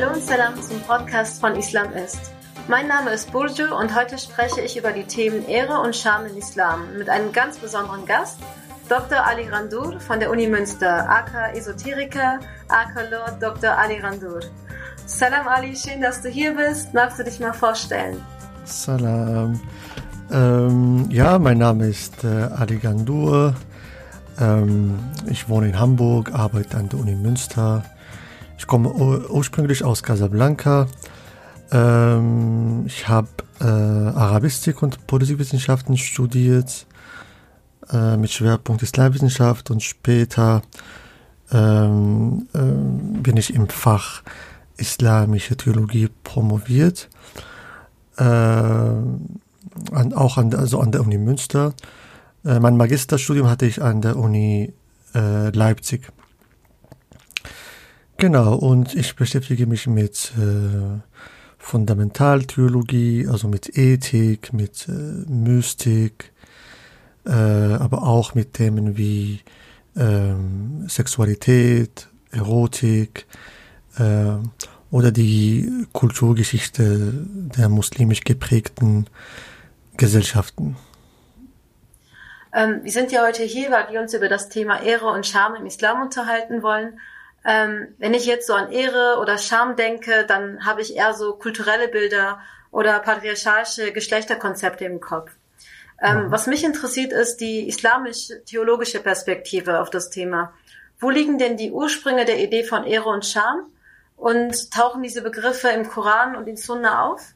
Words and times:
Hallo 0.00 0.14
und 0.14 0.22
Salam 0.22 0.54
zum 0.62 0.78
Podcast 0.82 1.40
von 1.40 1.56
Islam 1.56 1.92
ist. 1.92 2.30
Mein 2.68 2.86
Name 2.86 3.10
ist 3.10 3.32
Burju 3.32 3.76
und 3.76 3.96
heute 3.96 4.16
spreche 4.16 4.60
ich 4.60 4.76
über 4.76 4.92
die 4.92 5.02
Themen 5.02 5.44
Ehre 5.48 5.80
und 5.80 5.96
Scham 5.96 6.24
im 6.24 6.36
Islam 6.36 6.96
mit 6.96 7.08
einem 7.08 7.32
ganz 7.32 7.58
besonderen 7.58 8.06
Gast, 8.06 8.38
Dr. 8.88 9.26
Ali 9.26 9.48
Randur 9.48 9.98
von 9.98 10.20
der 10.20 10.30
Uni 10.30 10.46
Münster, 10.46 11.10
aka 11.10 11.50
Esoteriker, 11.50 12.38
aka 12.68 13.00
Lord 13.10 13.42
Dr. 13.42 13.76
Ali 13.76 13.98
Randur. 13.98 14.38
Salam 15.04 15.48
Ali, 15.48 15.74
schön, 15.74 16.00
dass 16.00 16.22
du 16.22 16.28
hier 16.28 16.54
bist. 16.54 16.94
Magst 16.94 17.18
du 17.18 17.24
dich 17.24 17.40
mal 17.40 17.52
vorstellen? 17.52 18.22
Salam. 18.66 19.60
Ähm, 20.30 21.08
ja, 21.10 21.40
mein 21.40 21.58
Name 21.58 21.88
ist 21.88 22.22
äh, 22.22 22.48
Ali 22.56 22.76
Gandur. 22.76 23.56
Ähm, 24.38 24.96
ich 25.28 25.48
wohne 25.48 25.70
in 25.70 25.80
Hamburg, 25.80 26.32
arbeite 26.32 26.76
an 26.76 26.88
der 26.88 27.00
Uni 27.00 27.16
Münster. 27.16 27.82
Ich 28.58 28.66
komme 28.66 28.90
ursprünglich 28.90 29.84
aus 29.84 30.02
Casablanca. 30.02 30.88
Ähm, 31.70 32.84
ich 32.86 33.08
habe 33.08 33.28
äh, 33.60 33.64
Arabistik 33.64 34.82
und 34.82 35.06
Politikwissenschaften 35.06 35.96
studiert 35.96 36.86
äh, 37.92 38.16
mit 38.16 38.30
Schwerpunkt 38.30 38.82
Islamwissenschaft 38.82 39.70
und 39.70 39.82
später 39.82 40.62
ähm, 41.52 42.48
äh, 42.52 42.58
bin 43.22 43.36
ich 43.36 43.54
im 43.54 43.68
Fach 43.68 44.22
Islamische 44.76 45.56
Theologie 45.56 46.08
promoviert. 46.24 47.08
Äh, 48.16 48.22
an, 48.24 50.12
auch 50.14 50.36
an, 50.36 50.54
also 50.54 50.80
an 50.80 50.92
der 50.92 51.02
Uni 51.02 51.18
Münster. 51.18 51.74
Äh, 52.44 52.60
mein 52.60 52.76
Magisterstudium 52.76 53.48
hatte 53.48 53.66
ich 53.66 53.82
an 53.82 54.02
der 54.02 54.16
Uni 54.16 54.72
äh, 55.14 55.50
Leipzig. 55.50 56.10
Genau, 58.20 58.56
und 58.56 58.96
ich 58.96 59.14
beschäftige 59.14 59.68
mich 59.68 59.86
mit 59.86 60.32
äh, 60.36 60.98
Fundamentaltheologie, 61.56 63.28
also 63.28 63.46
mit 63.46 63.78
Ethik, 63.78 64.52
mit 64.52 64.88
äh, 64.88 64.90
Mystik, 65.30 66.32
äh, 67.24 67.30
aber 67.30 68.02
auch 68.02 68.34
mit 68.34 68.54
Themen 68.54 68.96
wie 68.96 69.42
ähm, 69.96 70.84
Sexualität, 70.88 72.08
Erotik 72.32 73.26
äh, 73.98 74.34
oder 74.90 75.12
die 75.12 75.86
Kulturgeschichte 75.92 77.12
der 77.56 77.68
muslimisch 77.68 78.24
geprägten 78.24 79.06
Gesellschaften. 79.96 80.76
Ähm, 82.52 82.80
wir 82.82 82.90
sind 82.90 83.12
ja 83.12 83.24
heute 83.24 83.44
hier, 83.44 83.70
weil 83.70 83.92
wir 83.92 84.00
uns 84.00 84.12
über 84.12 84.28
das 84.28 84.48
Thema 84.48 84.82
Ehre 84.82 85.06
und 85.06 85.24
Scham 85.24 85.54
im 85.54 85.66
Islam 85.66 86.02
unterhalten 86.02 86.64
wollen. 86.64 86.98
Ähm, 87.48 87.94
wenn 87.96 88.12
ich 88.12 88.26
jetzt 88.26 88.46
so 88.46 88.52
an 88.52 88.70
Ehre 88.70 89.18
oder 89.22 89.38
Scham 89.38 89.74
denke, 89.74 90.26
dann 90.28 90.66
habe 90.66 90.82
ich 90.82 90.94
eher 90.94 91.14
so 91.14 91.32
kulturelle 91.32 91.88
Bilder 91.88 92.40
oder 92.70 92.98
patriarchalische 92.98 93.90
Geschlechterkonzepte 93.92 94.84
im 94.84 95.00
Kopf. 95.00 95.30
Ähm, 96.02 96.26
mhm. 96.26 96.30
Was 96.30 96.46
mich 96.46 96.62
interessiert, 96.62 97.14
ist 97.14 97.38
die 97.38 97.66
islamisch-theologische 97.66 99.00
Perspektive 99.00 99.80
auf 99.80 99.88
das 99.88 100.10
Thema. 100.10 100.52
Wo 101.00 101.08
liegen 101.08 101.38
denn 101.38 101.56
die 101.56 101.72
Ursprünge 101.72 102.26
der 102.26 102.38
Idee 102.38 102.64
von 102.64 102.84
Ehre 102.84 103.08
und 103.08 103.24
Scham? 103.24 103.62
Und 104.18 104.70
tauchen 104.70 105.02
diese 105.02 105.22
Begriffe 105.22 105.68
im 105.68 105.88
Koran 105.88 106.36
und 106.36 106.48
in 106.48 106.56
Sunna 106.56 107.06
auf? 107.06 107.32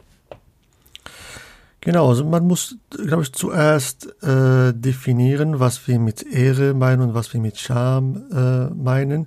Genau, 1.81 2.11
also 2.11 2.25
man 2.25 2.47
muss, 2.47 2.77
glaube 2.91 3.23
ich, 3.23 3.33
zuerst 3.33 4.15
äh, 4.23 4.75
definieren, 4.75 5.59
was 5.59 5.89
wir 5.89 5.99
mit 5.99 6.23
Ehre 6.23 6.75
meinen 6.75 7.01
und 7.01 7.15
was 7.15 7.33
wir 7.33 7.41
mit 7.41 7.57
Scham 7.57 8.27
äh, 8.31 8.75
meinen. 8.75 9.27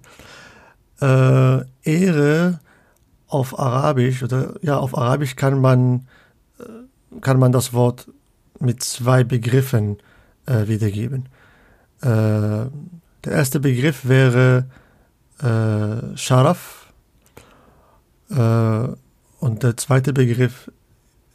Äh, 1.02 1.66
Ehre 1.84 2.60
auf 3.28 3.60
Arabisch 3.60 4.24
oder 4.24 4.56
ja, 4.62 4.78
auf 4.78 4.98
Arabisch 4.98 5.36
kann 5.36 5.60
man 5.60 6.08
äh, 6.60 7.20
kann 7.22 7.40
man 7.40 7.52
das 7.52 7.74
Wort 7.74 8.08
mit 8.60 8.82
zwei 8.84 9.24
Begriffen 9.24 9.98
äh, 10.46 10.68
wiedergeben. 10.68 11.28
Äh, 12.02 12.08
der 13.26 13.32
erste 13.32 13.60
Begriff 13.60 14.06
wäre 14.08 14.66
äh, 15.40 16.16
Sharaf 16.16 16.94
äh, 18.30 18.88
und 19.40 19.64
der 19.64 19.78
zweite 19.78 20.14
Begriff 20.14 20.72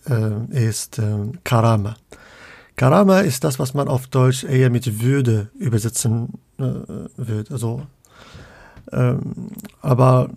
äh, 0.07 0.67
ist 0.67 1.01
Karama. 1.45 1.97
Karama 2.77 3.21
ist 3.21 3.45
das, 3.45 3.59
was 3.59 3.75
man 3.75 3.89
auf 3.89 4.07
Deutsch 4.07 4.45
eher 4.45 4.71
mit 4.71 5.03
Würde 5.03 5.51
übersetzen 5.59 6.39
wird. 6.57 7.51
Also, 7.51 7.83
ähm, 8.93 9.49
aber 9.81 10.31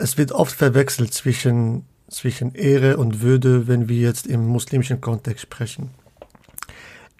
es 0.00 0.18
wird 0.18 0.32
oft 0.32 0.54
verwechselt 0.54 1.14
zwischen, 1.14 1.84
zwischen 2.08 2.54
Ehre 2.54 2.96
und 2.96 3.22
Würde, 3.22 3.68
wenn 3.68 3.88
wir 3.88 3.98
jetzt 3.98 4.26
im 4.26 4.46
muslimischen 4.46 5.00
Kontext 5.00 5.42
sprechen. 5.42 5.90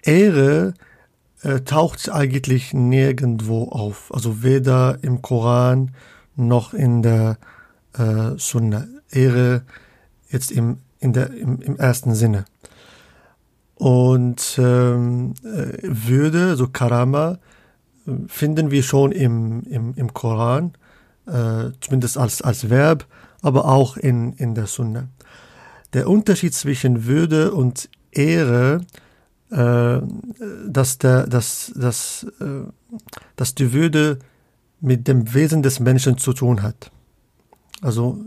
Ehre 0.03 0.73
äh, 1.43 1.61
taucht 1.61 2.09
eigentlich 2.09 2.73
nirgendwo 2.73 3.69
auf, 3.69 4.13
also 4.13 4.43
weder 4.43 4.97
im 5.01 5.21
Koran 5.21 5.91
noch 6.35 6.73
in 6.73 7.01
der 7.01 7.37
äh, 7.97 8.37
Sunna. 8.37 8.87
Ehre 9.11 9.63
jetzt 10.29 10.51
im 10.51 10.77
in 11.01 11.13
der, 11.13 11.31
im, 11.33 11.59
im 11.61 11.75
ersten 11.75 12.15
Sinne. 12.15 12.45
Und 13.75 14.57
ähm, 14.59 15.33
äh, 15.43 15.79
Würde, 15.81 16.55
so 16.55 16.67
Karama, 16.67 17.39
finden 18.27 18.71
wir 18.71 18.83
schon 18.83 19.11
im, 19.11 19.63
im, 19.63 19.93
im 19.95 20.13
Koran, 20.13 20.73
äh, 21.27 21.71
zumindest 21.79 22.17
als, 22.17 22.41
als 22.41 22.69
Verb, 22.69 23.05
aber 23.41 23.65
auch 23.65 23.97
in, 23.97 24.33
in 24.33 24.55
der 24.55 24.67
Sunna. 24.67 25.07
Der 25.93 26.09
Unterschied 26.09 26.53
zwischen 26.53 27.05
Würde 27.05 27.51
und 27.53 27.89
Ehre, 28.11 28.81
äh, 29.51 29.99
dass, 30.67 30.97
der, 30.97 31.27
dass, 31.27 31.71
dass, 31.75 32.25
äh, 32.39 32.69
dass 33.35 33.55
die 33.55 33.73
Würde 33.73 34.19
mit 34.79 35.07
dem 35.07 35.33
Wesen 35.33 35.61
des 35.61 35.79
Menschen 35.79 36.17
zu 36.17 36.33
tun 36.33 36.61
hat. 36.61 36.91
Also 37.81 38.19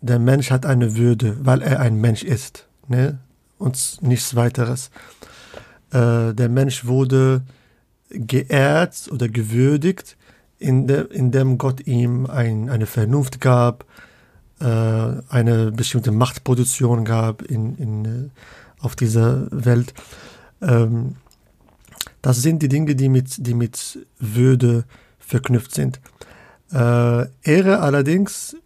der 0.00 0.18
Mensch 0.18 0.50
hat 0.50 0.66
eine 0.66 0.96
Würde, 0.96 1.36
weil 1.44 1.62
er 1.62 1.80
ein 1.80 1.96
Mensch 1.96 2.22
ist, 2.22 2.66
ne? 2.88 3.18
und 3.58 3.98
nichts 4.00 4.34
weiteres. 4.34 4.90
Äh, 5.90 6.34
der 6.34 6.48
Mensch 6.48 6.86
wurde 6.86 7.42
geehrt 8.10 9.08
oder 9.12 9.28
gewürdigt, 9.28 10.16
in 10.58 10.86
de, 10.86 11.06
indem 11.10 11.58
Gott 11.58 11.86
ihm 11.86 12.26
ein, 12.26 12.68
eine 12.68 12.86
Vernunft 12.86 13.40
gab, 13.40 13.84
äh, 14.60 14.64
eine 14.64 15.72
bestimmte 15.72 16.12
Machtposition 16.12 17.04
gab 17.04 17.42
in, 17.42 17.76
in, 17.76 18.04
äh, 18.04 18.28
auf 18.80 18.94
dieser 18.94 19.46
Welt. 19.50 19.94
Ähm, 20.60 21.16
das 22.22 22.42
sind 22.42 22.62
die 22.62 22.68
Dinge, 22.68 22.94
die 22.94 23.08
mit, 23.08 23.46
die 23.46 23.54
mit 23.54 23.98
Würde 24.18 24.84
verknüpft 25.18 25.74
sind. 25.74 26.00
Äh, 26.72 27.26
Ehre 27.42 27.80
allerdings 27.80 28.56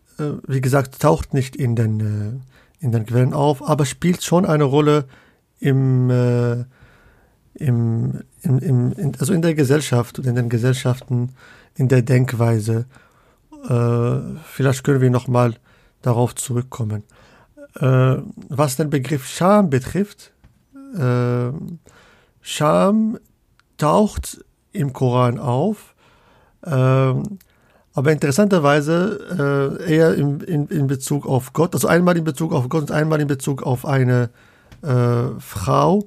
wie 0.47 0.61
gesagt, 0.61 1.01
taucht 1.01 1.35
nicht 1.35 1.57
in 1.57 1.75
den, 1.75 2.43
in 2.81 2.93
den 2.93 3.07
Quellen 3.07 3.33
auf, 3.33 3.69
aber 3.69 3.85
spielt 3.85 4.23
schon 4.23 4.47
eine 4.47 4.65
Rolle 4.65 5.07
im, 5.61 6.11
im, 7.55 8.21
im, 8.43 8.59
im 8.59 8.93
in, 8.93 9.13
also 9.19 9.33
in 9.33 9.43
der 9.43 9.55
Gesellschaft 9.55 10.19
und 10.19 10.27
in 10.27 10.35
den 10.35 10.49
Gesellschaften, 10.49 11.35
in 11.77 11.89
der 11.89 12.03
Denkweise. 12.03 12.87
Äh, 13.69 14.39
vielleicht 14.45 14.85
können 14.85 15.01
wir 15.01 15.11
nochmal 15.11 15.55
darauf 16.03 16.35
zurückkommen. 16.35 17.05
Äh, 17.77 18.17
was 18.49 18.77
den 18.77 18.91
Begriff 18.91 19.27
Scham 19.27 19.71
betrifft, 19.71 20.33
äh, 20.97 21.51
Scham 22.41 23.19
taucht 23.77 24.45
im 24.73 24.93
Koran 24.93 25.39
auf. 25.39 25.95
Äh, 26.63 27.15
aber 27.97 28.11
interessanterweise 28.11 29.79
äh, 29.89 29.95
eher 29.95 30.15
in, 30.15 30.41
in, 30.41 30.67
in 30.67 30.87
Bezug 30.89 31.27
auf 31.27 31.53
Gott, 31.53 31.75
also 31.75 31.87
einmal 31.87 32.17
in 32.17 32.25
Bezug 32.25 32.53
auf 32.53 32.69
Gott 32.69 32.83
und 32.83 32.91
einmal 32.91 33.21
in 33.21 33.29
Bezug 33.29 33.63
auf 33.63 33.87
eine 33.87 34.31
äh, 34.83 35.39
Frau. 35.39 36.03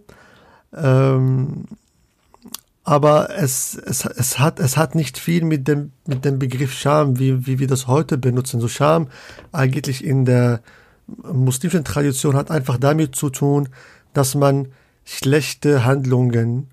Ähm, 0.81 1.65
aber 2.83 3.31
es, 3.31 3.75
es, 3.75 4.05
es, 4.05 4.39
hat, 4.39 4.61
es 4.61 4.77
hat 4.77 4.95
nicht 4.95 5.17
viel 5.17 5.43
mit 5.43 5.67
dem, 5.67 5.91
mit 6.05 6.23
dem 6.23 6.39
Begriff 6.39 6.73
Scham, 6.73 7.19
wie, 7.19 7.45
wie 7.45 7.59
wir 7.59 7.67
das 7.67 7.87
heute 7.87 8.17
benutzen. 8.17 8.61
So 8.61 8.69
Scham 8.69 9.09
eigentlich 9.51 10.03
in 10.05 10.23
der 10.23 10.61
muslimischen 11.07 11.83
Tradition 11.83 12.35
hat 12.35 12.49
einfach 12.49 12.77
damit 12.77 13.15
zu 13.15 13.29
tun, 13.29 13.69
dass 14.13 14.35
man 14.35 14.71
schlechte 15.03 15.83
Handlungen, 15.83 16.69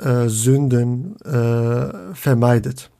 äh, 0.00 0.28
Sünden 0.28 1.20
äh, 1.22 2.14
vermeidet. 2.14 2.90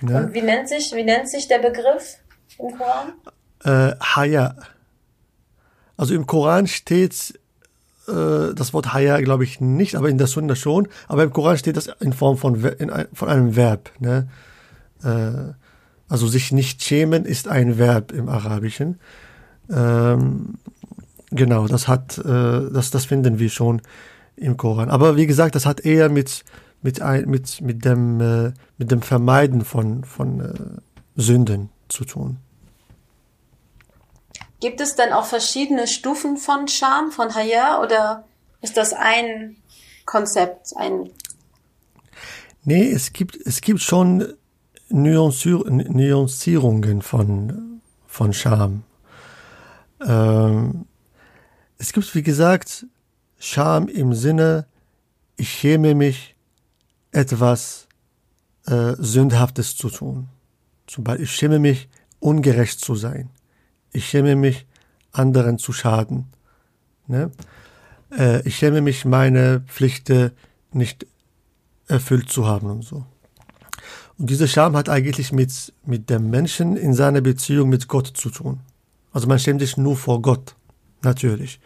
Ne? 0.00 0.26
Und 0.26 0.34
wie 0.34 0.42
nennt, 0.42 0.68
sich, 0.68 0.92
wie 0.94 1.04
nennt 1.04 1.28
sich 1.28 1.48
der 1.48 1.58
Begriff 1.58 2.18
im 2.58 2.78
Koran? 2.78 3.12
Äh, 3.64 3.96
Haya. 4.00 4.56
Also 5.96 6.14
im 6.14 6.26
Koran 6.26 6.66
steht 6.66 7.38
äh, 8.08 8.54
das 8.54 8.72
Wort 8.72 8.92
Haya, 8.92 9.20
glaube 9.20 9.44
ich, 9.44 9.60
nicht, 9.60 9.96
aber 9.96 10.08
in 10.08 10.18
der 10.18 10.26
Sunna 10.26 10.54
schon. 10.54 10.88
Aber 11.08 11.22
im 11.22 11.32
Koran 11.32 11.58
steht 11.58 11.76
das 11.76 11.88
in 12.00 12.12
Form 12.12 12.36
von, 12.36 12.62
in, 12.64 12.90
von 13.12 13.28
einem 13.28 13.56
Verb. 13.56 13.90
Ne? 13.98 14.28
Äh, 15.02 15.54
Also 16.06 16.26
sich 16.28 16.52
nicht 16.52 16.82
schämen 16.82 17.24
ist 17.24 17.48
ein 17.48 17.78
Verb 17.78 18.12
im 18.12 18.28
Arabischen. 18.28 19.00
Ähm, 19.70 20.58
genau, 21.30 21.66
das 21.66 21.88
hat, 21.88 22.18
äh, 22.18 22.70
das, 22.70 22.90
das 22.90 23.06
finden 23.06 23.38
wir 23.38 23.48
schon 23.48 23.80
im 24.36 24.56
Koran. 24.56 24.90
Aber 24.90 25.16
wie 25.16 25.26
gesagt, 25.26 25.54
das 25.54 25.64
hat 25.64 25.80
eher 25.80 26.10
mit, 26.10 26.44
mit, 26.82 27.00
ein, 27.00 27.28
mit, 27.28 27.62
mit, 27.62 27.84
dem, 27.84 28.20
äh, 28.20 28.52
mit 28.76 28.90
dem 28.90 29.00
Vermeiden 29.00 29.64
von, 29.64 30.04
von 30.04 30.40
äh, 30.40 30.52
Sünden 31.16 31.70
zu 31.88 32.04
tun. 32.04 32.36
Gibt 34.64 34.80
es 34.80 34.96
denn 34.96 35.12
auch 35.12 35.26
verschiedene 35.26 35.86
Stufen 35.86 36.38
von 36.38 36.68
Scham, 36.68 37.12
von 37.12 37.34
Haya, 37.34 37.82
oder 37.82 38.24
ist 38.62 38.78
das 38.78 38.94
ein 38.94 39.56
Konzept, 40.06 40.74
ein 40.74 41.10
Nee, 42.62 42.90
es 42.90 43.12
gibt, 43.12 43.36
es 43.44 43.60
gibt 43.60 43.82
schon 43.82 44.26
Nuancier 44.88 45.62
Nuancierungen 45.68 47.02
von, 47.02 47.82
von 48.06 48.32
Scham. 48.32 48.84
Ähm, 50.02 50.86
es 51.76 51.92
gibt, 51.92 52.14
wie 52.14 52.22
gesagt, 52.22 52.86
Scham 53.38 53.86
im 53.88 54.14
Sinne, 54.14 54.66
ich 55.36 55.50
schäme 55.50 55.94
mich, 55.94 56.36
etwas 57.12 57.86
äh, 58.66 58.94
Sündhaftes 58.96 59.76
zu 59.76 59.90
tun. 59.90 60.30
Zum 60.86 61.04
Beispiel, 61.04 61.24
ich 61.24 61.32
schäme 61.32 61.58
mich, 61.58 61.90
ungerecht 62.18 62.80
zu 62.80 62.94
sein. 62.94 63.28
Ich 63.94 64.06
schäme 64.06 64.36
mich, 64.36 64.66
anderen 65.12 65.58
zu 65.58 65.72
schaden. 65.72 66.26
Ne? 67.06 67.30
Äh, 68.10 68.46
ich 68.46 68.56
schäme 68.56 68.82
mich, 68.82 69.04
meine 69.04 69.62
Pflichten 69.66 70.32
nicht 70.72 71.06
erfüllt 71.86 72.28
zu 72.28 72.46
haben 72.46 72.70
und 72.70 72.84
so. 72.84 73.06
Und 74.18 74.30
diese 74.30 74.48
Scham 74.48 74.76
hat 74.76 74.88
eigentlich 74.88 75.32
mit, 75.32 75.72
mit 75.86 76.10
dem 76.10 76.28
Menschen 76.28 76.76
in 76.76 76.92
seiner 76.92 77.20
Beziehung 77.20 77.68
mit 77.68 77.88
Gott 77.88 78.08
zu 78.08 78.30
tun. 78.30 78.60
Also 79.12 79.28
man 79.28 79.38
schämt 79.38 79.60
sich 79.60 79.76
nur 79.76 79.96
vor 79.96 80.20
Gott, 80.20 80.56
natürlich. 81.02 81.60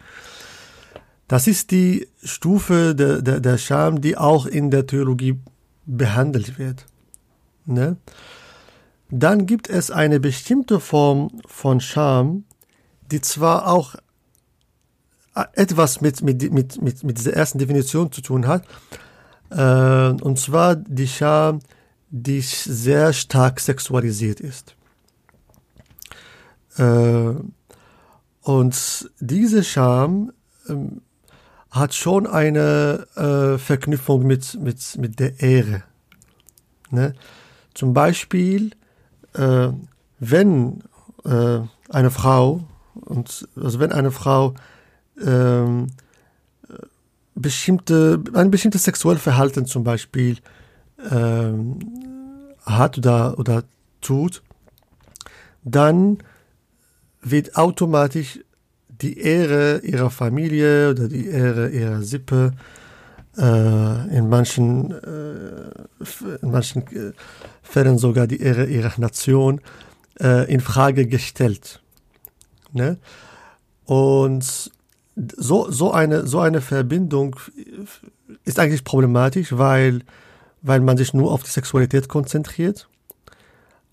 Das 1.27 1.47
ist 1.47 1.71
die 1.71 2.07
Stufe 2.23 2.95
der, 2.95 3.21
der, 3.21 3.39
der 3.39 3.57
Scham, 3.57 4.01
die 4.01 4.17
auch 4.17 4.45
in 4.45 4.69
der 4.71 4.85
Theologie 4.85 5.39
behandelt 5.85 6.59
wird. 6.59 6.85
Ne? 7.65 7.97
Dann 9.11 9.45
gibt 9.45 9.69
es 9.69 9.89
eine 9.91 10.19
bestimmte 10.19 10.79
Form 10.79 11.41
von 11.47 11.79
Scham, 11.81 12.45
die 13.11 13.21
zwar 13.21 13.67
auch 13.67 13.95
etwas 15.53 16.01
mit, 16.01 16.21
mit, 16.21 16.51
mit, 16.51 16.81
mit, 16.81 17.03
mit 17.03 17.17
dieser 17.17 17.33
ersten 17.33 17.59
Definition 17.59 18.11
zu 18.11 18.21
tun 18.21 18.47
hat, 18.47 18.65
äh, 19.51 20.21
und 20.21 20.37
zwar 20.37 20.75
die 20.75 21.07
Scham, 21.07 21.59
die 22.09 22.41
sehr 22.41 23.13
stark 23.13 23.59
sexualisiert 23.59 24.39
ist. 24.39 24.75
Äh, 26.77 27.33
und 28.41 29.09
diese 29.19 29.63
Scham 29.63 30.31
äh, 30.67 30.73
hat 31.71 31.93
schon 31.93 32.25
eine 32.25 33.07
äh, 33.15 33.57
Verknüpfung 33.57 34.25
mit, 34.25 34.59
mit, 34.59 34.97
mit 34.97 35.19
der 35.19 35.39
Ehre. 35.39 35.83
Ne? 36.89 37.13
Zum 37.73 37.93
Beispiel, 37.93 38.71
äh, 39.33 39.69
wenn 40.19 40.83
äh, 41.25 41.59
eine 41.89 42.11
Frau, 42.11 42.63
und, 42.93 43.47
also 43.55 43.79
wenn 43.79 43.91
eine 43.91 44.11
Frau 44.11 44.53
ähm, 45.23 45.87
bestimmte, 47.35 48.21
ein 48.33 48.51
bestimmtes 48.51 48.83
sexuelles 48.83 49.21
Verhalten 49.21 49.65
zum 49.65 49.83
Beispiel 49.83 50.37
ähm, 51.09 51.79
hat 52.65 52.97
oder, 52.97 53.39
oder 53.39 53.63
tut, 54.01 54.43
dann 55.63 56.19
wird 57.21 57.55
automatisch 57.55 58.39
die 59.01 59.17
Ehre 59.17 59.79
ihrer 59.79 60.09
Familie 60.09 60.91
oder 60.91 61.07
die 61.07 61.27
Ehre 61.27 61.69
ihrer 61.69 62.01
Sippe 62.01 62.53
äh, 62.53 62.88
in 63.37 64.29
manchen, 64.29 64.91
äh, 64.91 66.37
in 66.41 66.51
manchen 66.51 66.81
äh, 66.87 67.13
Fällen 67.61 67.97
sogar 67.97 68.27
die 68.27 68.41
Ehre 68.41 68.65
ihrer 68.65 68.91
Nation 68.99 69.61
äh, 70.19 70.51
in 70.51 70.59
Frage 70.59 71.07
gestellt. 71.07 71.81
Ne? 72.73 72.97
Und 73.85 74.71
so, 75.37 75.71
so, 75.71 75.91
eine, 75.91 76.27
so 76.27 76.39
eine 76.39 76.61
Verbindung 76.61 77.35
ist 78.45 78.59
eigentlich 78.59 78.83
problematisch, 78.83 79.57
weil, 79.57 80.01
weil 80.61 80.79
man 80.81 80.97
sich 80.97 81.13
nur 81.13 81.31
auf 81.31 81.43
die 81.43 81.49
Sexualität 81.49 82.07
konzentriert. 82.07 82.87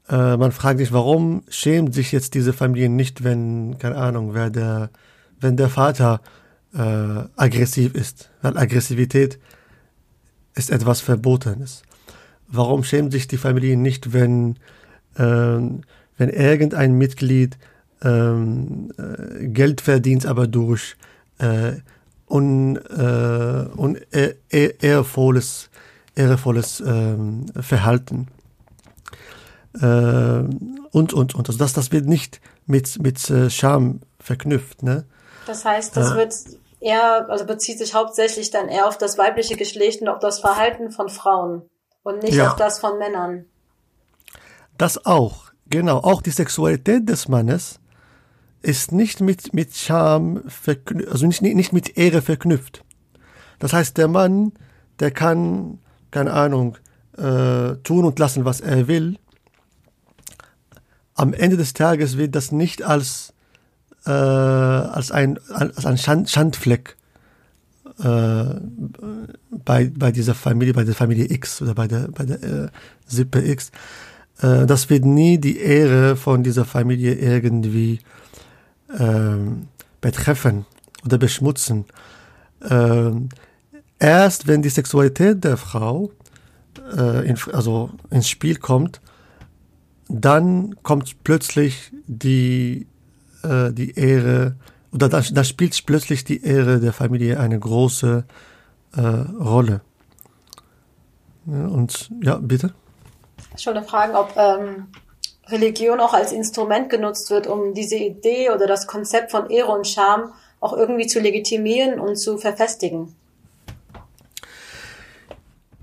Äh, 0.08 0.36
man 0.36 0.52
fragt 0.52 0.78
sich, 0.78 0.92
warum 0.92 1.42
schämt 1.48 1.94
sich 1.94 2.12
jetzt 2.12 2.34
diese 2.34 2.52
Familie 2.52 2.88
nicht, 2.88 3.24
wenn, 3.24 3.78
keine 3.78 3.96
Ahnung, 3.96 4.34
wer 4.34 4.50
der, 4.50 4.90
wenn 5.40 5.56
der 5.56 5.68
Vater 5.68 6.20
äh, 6.76 7.24
aggressiv 7.36 7.94
ist. 7.94 8.30
Weil 8.42 8.56
Aggressivität 8.56 9.38
ist 10.54 10.70
etwas 10.70 11.00
Verbotenes. 11.00 11.82
Warum 12.48 12.84
schämt 12.84 13.12
sich 13.12 13.28
die 13.28 13.38
Familie 13.38 13.76
nicht, 13.76 14.12
wenn, 14.12 14.56
äh, 15.16 15.58
wenn 16.18 16.28
irgendein 16.30 16.94
Mitglied 16.94 17.58
ähm, 18.02 18.92
äh, 18.98 19.48
Geld 19.48 19.80
verdient, 19.80 20.26
aber 20.26 20.46
durch 20.46 20.96
äh, 21.38 21.72
un, 22.28 22.76
äh, 22.76 23.66
un 23.76 23.98
äh, 24.12 24.34
ehrvolles, 24.80 25.70
ehrvolles 26.14 26.82
ähm, 26.86 27.46
Verhalten. 27.58 28.28
Äh, 29.80 30.44
und, 30.92 31.12
und, 31.12 31.34
und. 31.34 31.48
Also 31.48 31.58
das, 31.58 31.72
das 31.72 31.92
wird 31.92 32.06
nicht 32.06 32.40
mit, 32.66 33.02
mit 33.02 33.28
äh, 33.30 33.50
Scham 33.50 34.00
verknüpft. 34.18 34.82
Ne? 34.82 35.04
Das 35.46 35.64
heißt, 35.64 35.96
das 35.96 36.12
äh, 36.12 36.16
wird 36.16 36.34
eher, 36.86 37.28
also 37.28 37.44
bezieht 37.44 37.78
sich 37.78 37.94
hauptsächlich 37.94 38.50
dann 38.50 38.68
eher 38.68 38.86
auf 38.86 38.96
das 38.96 39.18
weibliche 39.18 39.56
Geschlecht 39.56 40.00
und 40.00 40.08
auf 40.08 40.20
das 40.20 40.38
Verhalten 40.38 40.90
von 40.90 41.08
Frauen 41.08 41.68
und 42.02 42.22
nicht 42.22 42.34
ja. 42.34 42.48
auf 42.48 42.56
das 42.56 42.78
von 42.78 42.98
Männern. 42.98 43.46
Das 44.78 45.04
auch, 45.04 45.46
genau. 45.68 45.98
Auch 45.98 46.22
die 46.22 46.30
Sexualität 46.30 47.08
des 47.08 47.28
Mannes 47.28 47.80
ist 48.62 48.92
nicht 48.92 49.20
mit, 49.20 49.52
mit 49.52 49.74
Scham, 49.74 50.44
also 51.10 51.26
nicht, 51.26 51.42
nicht 51.42 51.72
mit 51.72 51.98
Ehre 51.98 52.22
verknüpft. 52.22 52.84
Das 53.58 53.72
heißt, 53.72 53.96
der 53.96 54.08
Mann, 54.08 54.52
der 55.00 55.10
kann, 55.10 55.78
keine 56.10 56.32
Ahnung, 56.32 56.76
äh, 57.16 57.76
tun 57.82 58.04
und 58.04 58.18
lassen, 58.18 58.44
was 58.44 58.60
er 58.60 58.86
will. 58.86 59.18
Am 61.14 61.32
Ende 61.32 61.56
des 61.56 61.72
Tages 61.72 62.18
wird 62.18 62.34
das 62.34 62.52
nicht 62.52 62.82
als, 62.82 63.32
äh, 64.06 64.10
als 64.10 65.10
ein, 65.10 65.38
als 65.50 65.84
ein 65.84 65.98
Schand, 65.98 66.30
Schandfleck 66.30 66.96
äh, 67.98 68.44
bei, 69.50 69.90
bei 69.94 70.12
dieser 70.12 70.34
Familie, 70.34 70.74
bei 70.74 70.84
der 70.84 70.94
Familie 70.94 71.30
X 71.30 71.62
oder 71.62 71.74
bei 71.74 71.88
der, 71.88 72.08
bei 72.08 72.24
der 72.24 72.42
äh, 72.42 72.68
Sippe 73.06 73.44
X. 73.46 73.70
Äh, 74.40 74.66
das 74.66 74.90
wird 74.90 75.04
nie 75.04 75.38
die 75.38 75.58
Ehre 75.58 76.16
von 76.16 76.42
dieser 76.42 76.64
Familie 76.64 77.14
irgendwie 77.14 78.00
ähm, 78.98 79.68
betreffen 80.00 80.66
oder 81.04 81.18
beschmutzen. 81.18 81.86
Ähm, 82.68 83.28
erst 83.98 84.46
wenn 84.46 84.62
die 84.62 84.68
Sexualität 84.68 85.44
der 85.44 85.56
Frau 85.56 86.10
äh, 86.96 87.26
in, 87.26 87.36
also 87.52 87.90
ins 88.10 88.28
Spiel 88.28 88.56
kommt, 88.56 89.00
dann 90.08 90.76
kommt 90.82 91.24
plötzlich 91.24 91.92
die, 92.06 92.86
äh, 93.46 93.72
die 93.72 93.94
Ehre, 93.94 94.56
oder 94.92 95.08
da, 95.08 95.20
da 95.20 95.44
spielt 95.44 95.84
plötzlich 95.86 96.24
die 96.24 96.42
Ehre 96.42 96.80
der 96.80 96.92
Familie 96.92 97.40
eine 97.40 97.58
große 97.58 98.24
äh, 98.96 99.00
Rolle. 99.00 99.80
Ja, 101.46 101.66
und 101.66 102.10
ja, 102.22 102.36
bitte. 102.36 102.72
Ich 103.56 103.66
wollte 103.66 103.82
fragen, 103.82 104.14
ob 104.14 104.36
ähm, 104.36 104.86
Religion 105.48 106.00
auch 106.00 106.12
als 106.12 106.32
Instrument 106.32 106.90
genutzt 106.90 107.30
wird, 107.30 107.46
um 107.46 107.74
diese 107.74 107.96
Idee 107.96 108.50
oder 108.50 108.66
das 108.66 108.86
Konzept 108.86 109.30
von 109.30 109.48
Ehre 109.50 109.72
und 109.72 109.86
Scham 109.86 110.32
auch 110.60 110.72
irgendwie 110.72 111.06
zu 111.06 111.20
legitimieren 111.20 112.00
und 112.00 112.16
zu 112.16 112.38
verfestigen. 112.38 113.14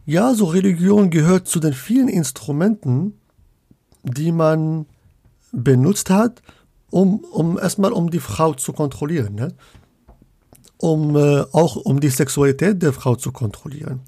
Ja, 0.05 0.33
so 0.33 0.45
Religion 0.45 1.09
gehört 1.09 1.47
zu 1.47 1.61
den 1.61 1.73
vielen 1.73 2.09
Instrumenten, 2.09 3.17
die 4.03 4.33
man 4.33 4.85
benutzt 5.53 6.09
hat, 6.09 6.41
um, 6.93 7.19
um 7.31 7.57
erstmal 7.57 7.91
um 7.91 8.09
die 8.09 8.19
Frau 8.19 8.53
zu 8.53 8.73
kontrollieren, 8.73 9.35
ne? 9.35 9.53
um 10.77 11.15
äh, 11.15 11.43
auch 11.51 11.75
um 11.75 11.99
die 11.99 12.09
Sexualität 12.09 12.81
der 12.81 12.93
Frau 12.93 13.15
zu 13.15 13.31
kontrollieren. 13.31 14.01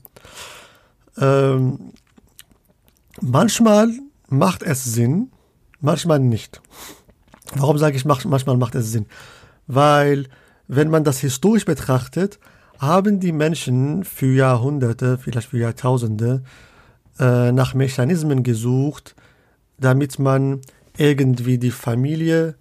Ähm, 1.17 1.93
manchmal 3.21 3.89
macht 4.27 4.63
es 4.63 4.83
Sinn, 4.83 5.31
Manchmal 5.85 6.17
nicht. 6.17 6.61
Warum 7.53 7.77
sage 7.77 7.95
ich, 7.95 8.05
manchmal 8.05 8.57
macht 8.57 8.73
es 8.73 8.91
Sinn? 8.91 9.05
Weil, 9.67 10.25
wenn 10.67 10.89
man 10.89 11.03
das 11.03 11.19
historisch 11.19 11.65
betrachtet, 11.65 12.39
haben 12.79 13.19
die 13.19 13.31
Menschen 13.31 14.03
für 14.03 14.33
Jahrhunderte, 14.33 15.19
vielleicht 15.19 15.49
für 15.49 15.59
Jahrtausende, 15.59 16.41
äh, 17.19 17.51
nach 17.51 17.75
Mechanismen 17.75 18.41
gesucht, 18.41 19.15
damit 19.77 20.17
man 20.17 20.61
irgendwie 20.97 21.59
die 21.59 21.69
Familie 21.69 22.55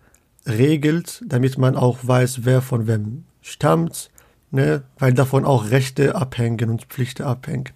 regelt, 0.46 1.22
damit 1.26 1.58
man 1.58 1.76
auch 1.76 1.98
weiß, 2.02 2.44
wer 2.44 2.62
von 2.62 2.86
wem 2.86 3.24
stammt, 3.40 4.10
ne? 4.50 4.82
weil 4.98 5.12
davon 5.12 5.44
auch 5.44 5.70
Rechte 5.70 6.14
abhängen 6.14 6.70
und 6.70 6.84
Pflichten 6.84 7.22
abhängen. 7.22 7.70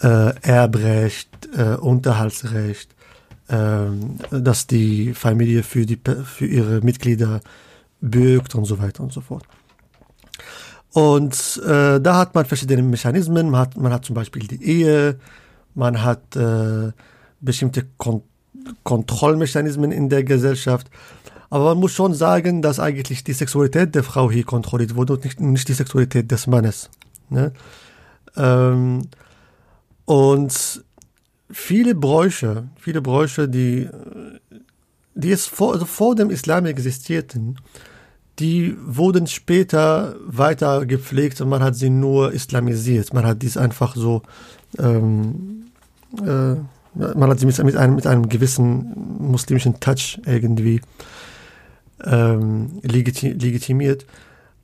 Äh, 0.00 0.34
Erbrecht, 0.42 1.48
äh, 1.56 1.74
Unterhaltsrecht, 1.74 2.94
äh, 3.48 3.86
dass 4.30 4.66
die 4.66 5.14
Familie 5.14 5.62
für, 5.62 5.86
die, 5.86 5.98
für 6.24 6.46
ihre 6.46 6.80
Mitglieder 6.80 7.40
bürgt 8.00 8.54
und 8.54 8.64
so 8.64 8.78
weiter 8.78 9.02
und 9.02 9.12
so 9.12 9.20
fort. 9.20 9.44
Und 10.92 11.60
äh, 11.66 12.00
da 12.00 12.16
hat 12.16 12.34
man 12.34 12.44
verschiedene 12.44 12.82
Mechanismen. 12.82 13.50
Man 13.50 13.60
hat, 13.60 13.76
man 13.76 13.92
hat 13.92 14.04
zum 14.04 14.14
Beispiel 14.14 14.46
die 14.46 14.62
Ehe, 14.64 15.18
man 15.74 16.02
hat 16.02 16.34
äh, 16.36 16.92
bestimmte 17.40 17.86
Kon 17.96 18.22
Kontrollmechanismen 18.82 19.92
in 19.92 20.10
der 20.10 20.24
Gesellschaft. 20.24 20.90
Aber 21.50 21.64
man 21.66 21.78
muss 21.78 21.92
schon 21.92 22.14
sagen, 22.14 22.60
dass 22.60 22.78
eigentlich 22.78 23.24
die 23.24 23.32
Sexualität 23.32 23.94
der 23.94 24.04
Frau 24.04 24.30
hier 24.30 24.44
kontrolliert 24.44 24.94
wurde 24.94 25.14
und 25.14 25.24
nicht, 25.24 25.40
nicht 25.40 25.68
die 25.68 25.72
Sexualität 25.72 26.30
des 26.30 26.46
Mannes. 26.46 26.90
Ne? 27.30 27.52
Ähm, 28.36 29.08
und 30.04 30.84
viele 31.50 31.94
Bräuche, 31.94 32.68
viele 32.78 33.00
Bräuche, 33.00 33.48
die, 33.48 33.88
die 35.14 35.32
es 35.32 35.46
vor, 35.46 35.72
also 35.72 35.86
vor 35.86 36.14
dem 36.14 36.30
Islam 36.30 36.66
existierten, 36.66 37.58
die 38.38 38.76
wurden 38.84 39.26
später 39.26 40.14
weiter 40.24 40.86
gepflegt 40.86 41.40
und 41.40 41.48
man 41.48 41.62
hat 41.62 41.74
sie 41.74 41.90
nur 41.90 42.32
islamisiert. 42.32 43.12
Man 43.12 43.26
hat 43.26 43.42
dies 43.42 43.56
einfach 43.56 43.96
so, 43.96 44.22
ähm, 44.78 45.66
äh, 46.22 46.54
man 46.94 47.30
hat 47.30 47.40
sie 47.40 47.46
mit, 47.46 47.62
mit, 47.64 47.76
einem, 47.76 47.96
mit 47.96 48.06
einem 48.06 48.28
gewissen 48.28 48.92
muslimischen 49.18 49.80
Touch 49.80 50.20
irgendwie 50.24 50.80
ähm, 52.04 52.80
legitimiert. 52.82 54.06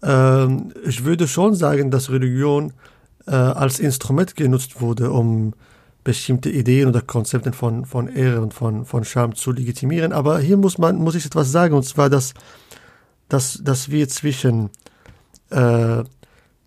Ähm, 0.03 0.73
ich 0.87 1.05
würde 1.05 1.27
schon 1.27 1.55
sagen, 1.55 1.91
dass 1.91 2.11
Religion 2.11 2.73
äh, 3.27 3.33
als 3.33 3.81
Instrument 3.81 4.37
genutzt 4.37 4.81
wurde, 4.81 5.11
um 5.11 5.55
bestimmte 6.05 6.51
Ideen 6.51 6.89
oder 6.89 7.01
Konzepte 7.01 7.53
von, 7.53 7.87
von 7.87 8.09
Ehre 8.09 8.43
und 8.43 8.53
von, 8.53 8.85
von 8.85 9.05
Scham 9.05 9.35
zu 9.35 9.53
legitimieren. 9.53 10.13
Aber 10.13 10.39
hier 10.39 10.59
muss 10.59 10.77
man, 10.77 10.97
muss 10.97 11.15
ich 11.15 11.25
etwas 11.25 11.51
sagen, 11.51 11.75
und 11.75 11.85
zwar, 11.85 12.11
dass, 12.11 12.35
dass, 13.29 13.61
dass 13.63 13.91
wir 13.91 14.09
zwischen, 14.09 14.69
äh, 15.49 16.05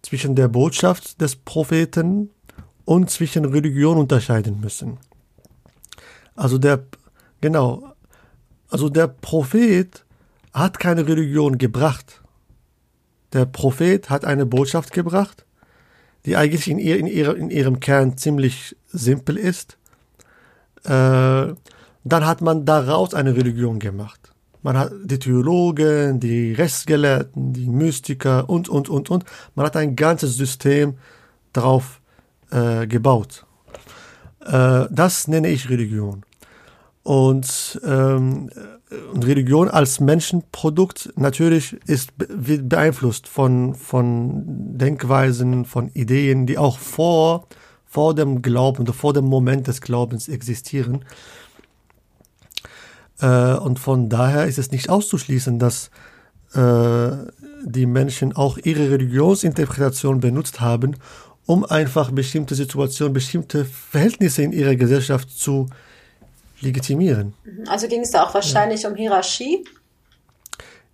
zwischen 0.01 0.35
der 0.35 0.47
Botschaft 0.47 1.21
des 1.21 1.35
Propheten 1.35 2.31
und 2.83 3.11
zwischen 3.11 3.45
Religion 3.45 3.97
unterscheiden 3.97 4.59
müssen. 4.59 4.97
Also 6.35 6.57
der, 6.57 6.83
genau, 7.39 7.93
also 8.69 8.89
der 8.89 9.07
Prophet 9.07 10.03
hat 10.57 10.79
keine 10.79 11.07
Religion 11.07 11.57
gebracht. 11.57 12.21
Der 13.33 13.45
Prophet 13.45 14.09
hat 14.09 14.25
eine 14.25 14.45
Botschaft 14.45 14.93
gebracht, 14.93 15.45
die 16.25 16.35
eigentlich 16.35 16.69
in, 16.69 16.79
ihr, 16.79 16.97
in, 16.97 17.07
ihrer, 17.07 17.35
in 17.35 17.49
ihrem 17.49 17.79
Kern 17.79 18.17
ziemlich 18.17 18.75
simpel 18.87 19.37
ist. 19.37 19.77
Äh, 20.83 20.89
dann 20.89 22.25
hat 22.25 22.41
man 22.41 22.65
daraus 22.65 23.13
eine 23.13 23.35
Religion 23.35 23.79
gemacht. 23.79 24.31
Man 24.63 24.77
hat 24.77 24.91
die 25.03 25.19
Theologen, 25.19 26.19
die 26.19 26.53
Rechtsgelehrten, 26.53 27.53
die 27.53 27.67
Mystiker 27.67 28.49
und, 28.49 28.69
und, 28.69 28.89
und, 28.89 29.09
und. 29.09 29.25
Man 29.55 29.65
hat 29.65 29.75
ein 29.75 29.95
ganzes 29.95 30.35
System 30.35 30.97
darauf 31.53 32.01
äh, 32.51 32.87
gebaut. 32.87 33.45
Äh, 34.45 34.85
das 34.89 35.27
nenne 35.27 35.49
ich 35.49 35.69
Religion. 35.69 36.23
Und, 37.03 37.79
ähm, 37.85 38.49
und 39.13 39.25
Religion 39.25 39.69
als 39.69 39.99
Menschenprodukt 39.99 41.11
natürlich 41.17 41.73
ist 41.87 42.11
beeinflusst 42.17 43.27
von 43.27 43.75
von 43.75 44.77
Denkweisen, 44.77 45.65
von 45.65 45.89
Ideen, 45.89 46.45
die 46.45 46.57
auch 46.57 46.79
vor 46.79 47.47
vor 47.85 48.15
dem 48.15 48.41
Glauben 48.41 48.83
oder 48.83 48.93
vor 48.93 49.13
dem 49.13 49.25
Moment 49.25 49.67
des 49.67 49.81
Glaubens 49.81 50.29
existieren. 50.29 51.03
Äh, 53.19 53.55
und 53.55 53.79
von 53.79 54.09
daher 54.09 54.45
ist 54.45 54.57
es 54.57 54.71
nicht 54.71 54.89
auszuschließen, 54.89 55.59
dass 55.59 55.89
äh, 56.53 57.09
die 57.65 57.85
Menschen 57.85 58.35
auch 58.35 58.57
ihre 58.57 58.91
Religionsinterpretation 58.91 60.19
benutzt 60.19 60.61
haben, 60.61 60.95
um 61.45 61.65
einfach 61.65 62.11
bestimmte 62.11 62.55
Situationen, 62.55 63.13
bestimmte 63.13 63.65
Verhältnisse 63.65 64.43
in 64.43 64.51
ihrer 64.51 64.75
Gesellschaft 64.75 65.29
zu 65.29 65.67
legitimieren. 66.61 67.33
Also 67.67 67.87
ging 67.87 68.01
es 68.01 68.11
da 68.11 68.23
auch 68.23 68.33
wahrscheinlich 68.33 68.83
ja. 68.83 68.89
um 68.89 68.95
Hierarchie? 68.95 69.63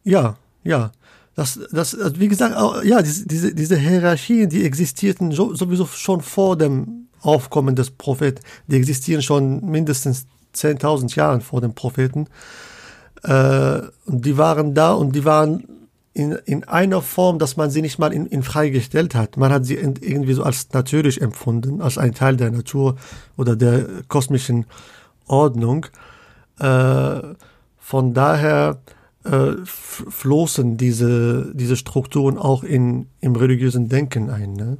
Ja, 0.03 0.37
ja. 0.63 0.91
Das, 1.35 1.59
das, 1.71 1.99
also 1.99 2.19
wie 2.19 2.27
gesagt, 2.27 2.55
ja, 2.85 3.01
diese, 3.01 3.25
diese, 3.25 3.55
diese 3.55 3.77
Hierarchien, 3.77 4.49
die 4.49 4.65
existierten 4.65 5.31
sowieso 5.31 5.87
schon 5.87 6.21
vor 6.21 6.57
dem 6.57 7.07
Aufkommen 7.21 7.75
des 7.75 7.89
Propheten, 7.89 8.41
die 8.67 8.75
existieren 8.75 9.21
schon 9.21 9.65
mindestens 9.65 10.27
10.000 10.55 11.15
Jahren 11.15 11.41
vor 11.41 11.61
dem 11.61 11.73
Propheten. 11.73 12.27
Äh, 13.23 13.81
und 14.05 14.25
die 14.25 14.37
waren 14.37 14.75
da 14.75 14.93
und 14.93 15.15
die 15.15 15.25
waren 15.25 15.63
in, 16.13 16.33
in 16.45 16.63
einer 16.65 17.01
Form, 17.01 17.39
dass 17.39 17.57
man 17.57 17.71
sie 17.71 17.81
nicht 17.81 17.97
mal 17.97 18.13
in, 18.13 18.27
in 18.27 18.43
Frage 18.43 18.69
gestellt 18.69 19.15
hat. 19.15 19.35
Man 19.37 19.51
hat 19.51 19.65
sie 19.65 19.75
irgendwie 19.75 20.33
so 20.33 20.43
als 20.43 20.67
natürlich 20.71 21.21
empfunden, 21.21 21.81
als 21.81 21.97
ein 21.97 22.13
Teil 22.13 22.37
der 22.37 22.51
Natur 22.51 22.97
oder 23.37 23.55
der 23.55 23.87
kosmischen 24.07 24.65
Ordnung. 25.33 25.87
Äh, 26.59 27.21
von 27.77 28.13
daher 28.13 28.79
äh, 29.25 29.53
flossen 29.65 30.77
diese, 30.77 31.51
diese 31.53 31.75
Strukturen 31.75 32.37
auch 32.37 32.63
in, 32.63 33.07
im 33.19 33.35
religiösen 33.35 33.89
Denken 33.89 34.29
ein. 34.29 34.53
Ne? 34.53 34.77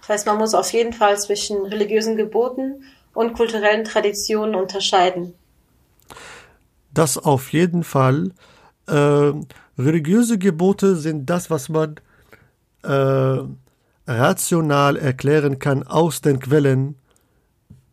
Das 0.00 0.08
heißt, 0.08 0.26
man 0.26 0.38
muss 0.38 0.54
auf 0.54 0.72
jeden 0.72 0.92
Fall 0.92 1.18
zwischen 1.18 1.64
religiösen 1.66 2.16
Geboten 2.16 2.82
und 3.14 3.34
kulturellen 3.34 3.84
Traditionen 3.84 4.54
unterscheiden. 4.54 5.34
Das 6.92 7.18
auf 7.18 7.52
jeden 7.52 7.82
Fall. 7.84 8.32
Äh, 8.86 9.32
religiöse 9.78 10.38
Gebote 10.38 10.96
sind 10.96 11.28
das, 11.28 11.50
was 11.50 11.68
man 11.68 11.96
äh, 12.82 13.38
rational 14.06 14.96
erklären 14.96 15.58
kann 15.58 15.82
aus 15.82 16.20
den 16.20 16.40
Quellen 16.40 16.96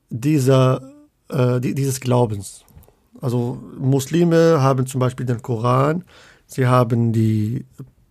dieser 0.09 0.92
äh, 1.33 1.59
dieses 1.59 1.99
Glaubens. 1.99 2.63
Also 3.21 3.61
Muslime 3.77 4.61
haben 4.61 4.85
zum 4.85 4.99
Beispiel 4.99 5.25
den 5.25 5.41
Koran, 5.41 6.03
sie 6.45 6.67
haben 6.67 7.13
die 7.13 7.65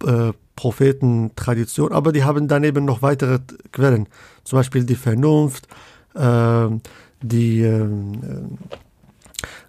äh, 0.05 0.33
Prophetentradition, 0.57 1.93
aber 1.93 2.13
die 2.13 2.25
haben 2.25 2.49
daneben 2.49 2.85
noch 2.85 3.03
weitere 3.03 3.41
Quellen, 3.73 4.09
zum 4.45 4.59
Beispiel 4.59 4.85
die 4.85 4.95
Vernunft, 4.95 5.67
äh, 6.15 6.69
die, 7.23 7.63
äh, 7.63 7.89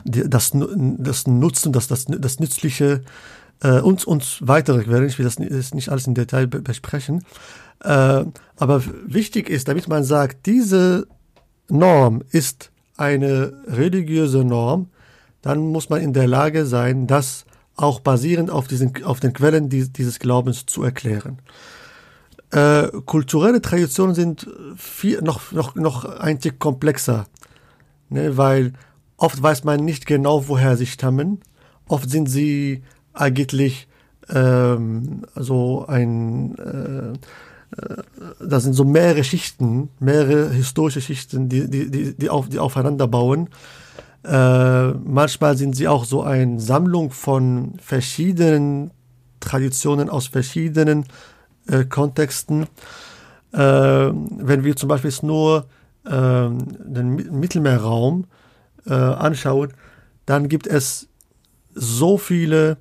die, 0.03 0.29
das, 0.29 0.51
das 0.53 1.27
Nutzen, 1.27 1.74
das, 1.74 1.88
das, 1.88 2.05
das 2.05 2.39
Nützliche 2.39 3.01
äh, 3.62 3.79
und, 3.79 4.05
und 4.05 4.39
weitere 4.41 4.83
Quellen. 4.83 5.07
Ich 5.07 5.17
will 5.17 5.25
das 5.25 5.39
nicht 5.39 5.89
alles 5.89 6.07
im 6.07 6.13
Detail 6.13 6.48
besprechen. 6.48 7.24
Äh, 7.83 8.25
aber 8.57 8.83
wichtig 9.05 9.50
ist, 9.50 9.67
damit 9.67 9.88
man 9.88 10.03
sagt, 10.03 10.45
diese 10.45 11.07
Norm 11.69 12.22
ist 12.31 12.73
eine 13.03 13.53
religiöse 13.67 14.43
Norm, 14.43 14.88
dann 15.41 15.60
muss 15.60 15.89
man 15.89 16.01
in 16.01 16.13
der 16.13 16.27
Lage 16.27 16.65
sein, 16.65 17.07
das 17.07 17.45
auch 17.75 18.00
basierend 18.00 18.50
auf, 18.50 18.67
diesen, 18.67 19.03
auf 19.03 19.19
den 19.19 19.33
Quellen 19.33 19.69
dieses 19.69 20.19
Glaubens 20.19 20.65
zu 20.65 20.83
erklären. 20.83 21.39
Äh, 22.51 22.89
kulturelle 23.05 23.62
Traditionen 23.62 24.13
sind 24.15 24.48
viel, 24.75 25.22
noch, 25.22 25.51
noch, 25.51 25.75
noch 25.75 26.05
ein 26.05 26.39
Tick 26.39 26.60
komplexer, 26.60 27.25
ne, 28.10 28.38
weil 28.38 28.74
oft 29.17 29.41
weiß 29.41 29.63
man 29.63 29.83
nicht 29.83 30.05
genau, 30.05 30.48
woher 30.48 30.77
sie 30.77 30.86
stammen. 30.86 31.39
Oft 31.88 32.10
sind 32.10 32.29
sie 32.29 32.83
eigentlich 33.13 33.88
ähm, 34.29 35.25
so 35.36 35.86
ein 35.88 36.55
äh, 36.57 37.17
da 38.39 38.60
sind 38.60 38.74
so 38.74 38.84
mehrere 38.84 39.24
Schichten, 39.24 39.89
mehrere 40.00 40.50
historische 40.50 41.01
Schichten, 41.01 41.50
die, 41.50 41.70
die, 41.70 41.89
die, 41.89 42.13
die, 42.15 42.30
auf, 42.30 42.50
die 42.50 42.60
aufeinander 42.60 43.08
bauen. 43.08 43.50
Äh, 44.24 44.92
manchmal 44.92 45.58
sind 45.58 45.75
sie 45.75 45.88
auch 45.88 46.06
so 46.06 46.24
eine 46.24 46.60
Sammlung 46.60 47.12
von 47.12 47.74
verschiedenen 47.82 48.92
Traditionen 49.39 50.10
aus 50.10 50.27
verschiedenen 50.27 51.06
äh, 51.68 51.84
Kontexten. 51.84 52.63
Äh, 53.51 53.58
wenn 53.58 54.63
wir 54.63 54.75
zum 54.75 54.89
Beispiel 54.89 55.13
nur 55.24 55.65
äh, 56.06 56.10
den 56.10 57.39
Mittelmeerraum 57.39 58.25
äh, 58.86 58.94
anschauen, 58.94 59.74
dann 60.25 60.48
gibt 60.48 60.68
es 60.68 61.08
so 61.75 62.18
viele 62.18 62.77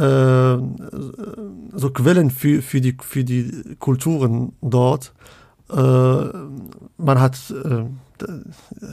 äh, 0.00 0.56
so 1.72 1.90
Quellen 1.90 2.30
für, 2.30 2.62
für, 2.62 2.80
die, 2.80 2.96
für 3.00 3.24
die 3.24 3.76
Kulturen 3.78 4.52
dort. 4.62 5.12
äh, 5.70 5.74
man 6.96 7.20
hat 7.20 7.38
äh, 7.50 7.84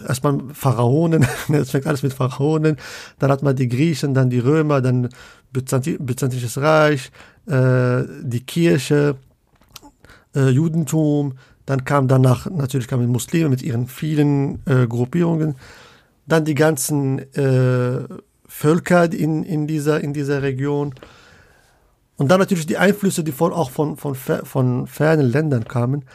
erstmal 0.08 0.40
Pharaonen, 0.54 1.26
es 1.50 1.72
fängt 1.72 1.88
alles 1.88 2.04
mit 2.04 2.14
Pharaonen, 2.14 2.78
dann 3.20 3.32
hat 3.32 3.42
man 3.42 3.56
die 3.56 3.68
Griechen, 3.68 4.14
dann 4.14 4.30
die 4.30 4.40
Römer, 4.40 4.82
dann 4.82 5.10
Byzanti 5.52 5.98
Byzantinisches 5.98 6.58
Reich, 6.58 7.12
äh, 7.48 8.04
die 8.22 8.44
Kirche, 8.46 9.16
äh, 10.36 10.50
Judentum, 10.50 11.34
dann 11.66 11.86
kam 11.86 12.08
danach, 12.08 12.50
natürlich 12.50 12.88
kamen 12.88 13.08
Muslime 13.08 13.50
mit 13.50 13.62
ihren 13.62 13.88
vielen 13.88 14.60
äh, 14.66 14.88
Gruppierungen, 14.88 15.56
dann 16.28 16.44
die 16.46 16.56
ganzen 16.56 17.20
äh, 17.34 18.04
Völker 18.58 19.14
in, 19.14 19.44
in, 19.44 19.68
dieser, 19.68 20.02
in 20.02 20.14
dieser 20.14 20.42
Region. 20.42 20.96
Und 22.16 22.32
dann 22.32 22.40
natürlich 22.40 22.66
die 22.66 22.78
Einflüsse, 22.78 23.24
die 23.24 23.32
von, 23.32 23.54
auch 23.54 23.70
von, 23.70 23.98
von, 23.98 24.16
von 24.16 24.88
fernen 24.88 25.30
Ländern 25.30 25.66
kamen. 25.66 26.06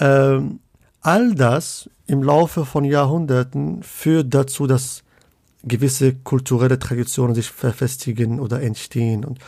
Ähm, 0.00 0.58
all 1.00 1.32
das 1.36 1.88
im 2.08 2.24
Laufe 2.24 2.64
von 2.64 2.84
Jahrhunderten 2.84 3.84
führt 3.84 4.34
dazu, 4.34 4.66
dass 4.66 5.04
gewisse 5.62 6.14
kulturelle 6.14 6.80
Traditionen 6.80 7.36
sich 7.36 7.48
verfestigen 7.48 8.40
oder 8.40 8.60
entstehen. 8.62 9.24
Und, 9.24 9.38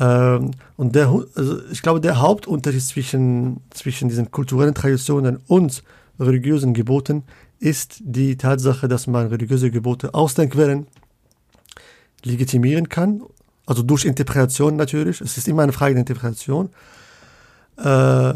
ähm, 0.00 0.50
und 0.76 0.96
der, 0.96 1.14
also 1.36 1.58
ich 1.70 1.80
glaube, 1.82 2.00
der 2.00 2.20
Hauptunterschied 2.20 2.82
zwischen, 2.82 3.60
zwischen 3.70 4.08
diesen 4.08 4.32
kulturellen 4.32 4.74
Traditionen 4.74 5.38
und 5.46 5.84
religiösen 6.18 6.74
Geboten 6.74 7.22
ist 7.60 8.00
die 8.00 8.36
Tatsache, 8.36 8.88
dass 8.88 9.06
man 9.06 9.28
religiöse 9.28 9.70
Gebote 9.70 10.12
aus 10.12 10.34
den 10.34 10.50
Quellen 10.50 10.88
legitimieren 12.24 12.88
kann, 12.88 13.22
also 13.66 13.82
durch 13.82 14.04
Interpretation 14.04 14.76
natürlich. 14.76 15.20
Es 15.20 15.36
ist 15.38 15.48
immer 15.48 15.62
eine 15.62 15.72
Frage 15.72 15.94
der 15.94 16.00
Interpretation. 16.00 16.70
Äh, 17.76 18.34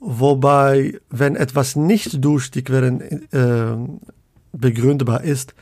wobei, 0.00 1.00
wenn 1.10 1.36
etwas 1.36 1.76
nicht 1.76 2.24
durch 2.24 2.50
die 2.50 2.62
Quellen 2.62 3.00
äh, 3.32 3.76
begründbar 4.52 5.24
ist, 5.24 5.54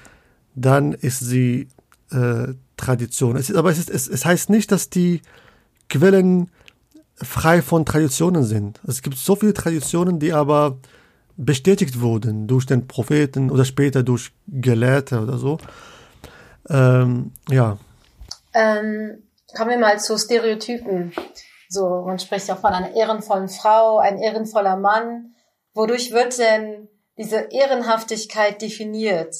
dann 0.54 0.92
ist 0.92 1.20
sie 1.20 1.68
äh, 2.10 2.48
Tradition. 2.76 3.36
Es 3.36 3.48
ist, 3.48 3.56
aber 3.56 3.70
es, 3.70 3.78
ist, 3.78 3.90
es, 3.90 4.08
es 4.08 4.24
heißt 4.24 4.50
nicht, 4.50 4.72
dass 4.72 4.90
die 4.90 5.22
Quellen 5.88 6.50
frei 7.16 7.62
von 7.62 7.86
Traditionen 7.86 8.44
sind. 8.44 8.80
Es 8.86 9.02
gibt 9.02 9.16
so 9.16 9.36
viele 9.36 9.54
Traditionen, 9.54 10.18
die 10.18 10.32
aber 10.32 10.78
bestätigt 11.36 12.00
wurden 12.00 12.46
durch 12.46 12.66
den 12.66 12.86
Propheten 12.86 13.50
oder 13.50 13.64
später 13.64 14.02
durch 14.02 14.32
Gelehrte 14.48 15.20
oder 15.20 15.38
so. 15.38 15.58
Ähm, 16.68 17.32
ja. 17.48 17.78
Ähm, 18.54 19.22
kommen 19.56 19.70
wir 19.70 19.78
mal 19.78 20.00
zu 20.00 20.18
Stereotypen. 20.18 21.12
So, 21.68 22.02
man 22.06 22.18
spricht 22.18 22.48
ja 22.48 22.56
von 22.56 22.72
einer 22.72 22.94
ehrenvollen 22.94 23.48
Frau, 23.48 23.98
ein 23.98 24.18
ehrenvoller 24.18 24.76
Mann. 24.76 25.34
Wodurch 25.74 26.12
wird 26.12 26.38
denn 26.38 26.88
diese 27.16 27.48
Ehrenhaftigkeit 27.50 28.60
definiert? 28.60 29.34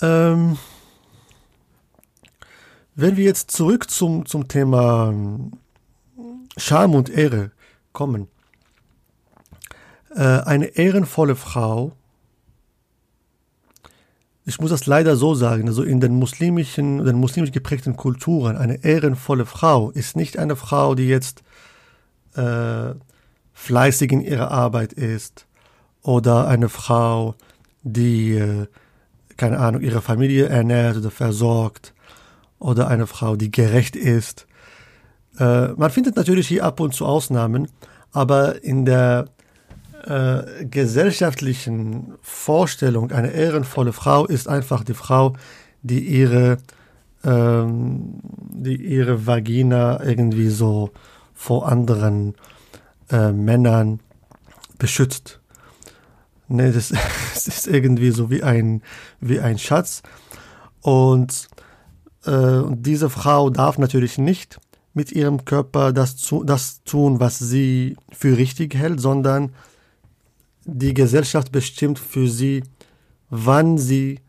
Ähm, 0.00 0.58
wenn 2.94 3.16
wir 3.16 3.24
jetzt 3.24 3.50
zurück 3.50 3.90
zum, 3.90 4.26
zum 4.26 4.48
Thema 4.48 5.14
Scham 6.56 6.94
und 6.94 7.08
Ehre 7.08 7.52
kommen, 7.92 8.28
äh, 10.14 10.20
eine 10.20 10.66
ehrenvolle 10.66 11.36
Frau, 11.36 11.92
ich 14.44 14.60
muss 14.60 14.70
das 14.70 14.86
leider 14.86 15.16
so 15.16 15.34
sagen, 15.34 15.68
also 15.68 15.82
in 15.82 16.00
den 16.00 16.14
muslimischen, 16.14 17.04
den 17.04 17.16
muslimisch 17.16 17.52
geprägten 17.52 17.96
Kulturen, 17.96 18.56
eine 18.56 18.84
ehrenvolle 18.84 19.46
Frau 19.46 19.90
ist 19.90 20.16
nicht 20.16 20.38
eine 20.38 20.56
Frau, 20.56 20.94
die 20.94 21.06
jetzt 21.06 21.42
äh, 22.34 22.94
fleißig 23.52 24.10
in 24.10 24.20
ihrer 24.20 24.50
Arbeit 24.50 24.92
ist 24.92 25.46
oder 26.02 26.48
eine 26.48 26.68
Frau, 26.68 27.36
die, 27.82 28.34
äh, 28.34 28.66
keine 29.36 29.58
Ahnung, 29.58 29.80
ihre 29.80 30.02
Familie 30.02 30.46
ernährt 30.46 30.96
oder 30.96 31.10
versorgt 31.10 31.94
oder 32.58 32.88
eine 32.88 33.06
Frau, 33.06 33.36
die 33.36 33.50
gerecht 33.50 33.94
ist. 33.94 34.46
Äh, 35.38 35.68
man 35.68 35.90
findet 35.90 36.16
natürlich 36.16 36.48
hier 36.48 36.64
ab 36.64 36.80
und 36.80 36.94
zu 36.94 37.06
Ausnahmen, 37.06 37.68
aber 38.10 38.64
in 38.64 38.84
der 38.84 39.26
äh, 40.06 40.64
gesellschaftlichen 40.64 42.14
Vorstellung, 42.22 43.12
eine 43.12 43.30
ehrenvolle 43.30 43.92
Frau 43.92 44.26
ist 44.26 44.48
einfach 44.48 44.84
die 44.84 44.94
Frau, 44.94 45.34
die 45.82 46.00
ihre, 46.00 46.58
ähm, 47.24 48.20
die 48.22 48.76
ihre 48.76 49.26
Vagina 49.26 50.02
irgendwie 50.02 50.48
so 50.48 50.90
vor 51.34 51.68
anderen 51.68 52.34
äh, 53.10 53.32
Männern 53.32 54.00
beschützt. 54.78 55.40
Ne, 56.48 56.72
das, 56.72 56.88
das, 57.34 57.48
ist 57.48 57.66
irgendwie 57.66 58.10
so 58.10 58.30
wie 58.30 58.42
ein, 58.42 58.82
wie 59.20 59.40
ein 59.40 59.58
Schatz. 59.58 60.02
Und 60.80 61.48
äh, 62.24 62.62
diese 62.70 63.08
Frau 63.08 63.50
darf 63.50 63.78
natürlich 63.78 64.18
nicht 64.18 64.58
mit 64.94 65.12
ihrem 65.12 65.44
Körper 65.44 65.92
das, 65.92 66.16
zu, 66.16 66.44
das 66.44 66.82
tun, 66.84 67.20
was 67.20 67.38
sie 67.38 67.96
für 68.10 68.36
richtig 68.36 68.74
hält, 68.74 69.00
sondern 69.00 69.52
die 70.64 70.94
Gesellschaft 70.94 71.52
bestimmt 71.52 71.98
für 71.98 72.28
sie, 72.28 72.62
wann 73.30 73.78
sie 73.78 74.20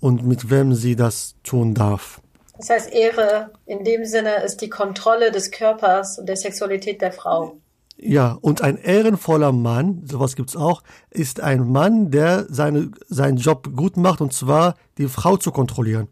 und 0.00 0.26
mit 0.26 0.50
wem 0.50 0.74
sie 0.74 0.96
das 0.96 1.36
tun 1.42 1.74
darf. 1.74 2.20
Das 2.56 2.70
heißt, 2.70 2.92
Ehre 2.92 3.50
in 3.66 3.84
dem 3.84 4.04
Sinne 4.04 4.42
ist 4.44 4.58
die 4.58 4.68
Kontrolle 4.68 5.30
des 5.30 5.50
Körpers 5.50 6.18
und 6.18 6.28
der 6.28 6.36
Sexualität 6.36 7.00
der 7.00 7.12
Frau. 7.12 7.56
Ja, 7.96 8.38
und 8.40 8.62
ein 8.62 8.78
ehrenvoller 8.78 9.52
Mann, 9.52 10.02
sowas 10.06 10.34
gibt's 10.34 10.56
auch, 10.56 10.82
ist 11.10 11.40
ein 11.40 11.70
Mann, 11.70 12.10
der 12.10 12.46
seine, 12.48 12.90
seinen 13.08 13.36
Job 13.36 13.70
gut 13.76 13.98
macht, 13.98 14.22
und 14.22 14.32
zwar 14.32 14.74
die 14.96 15.08
Frau 15.08 15.36
zu 15.36 15.52
kontrollieren. 15.52 16.08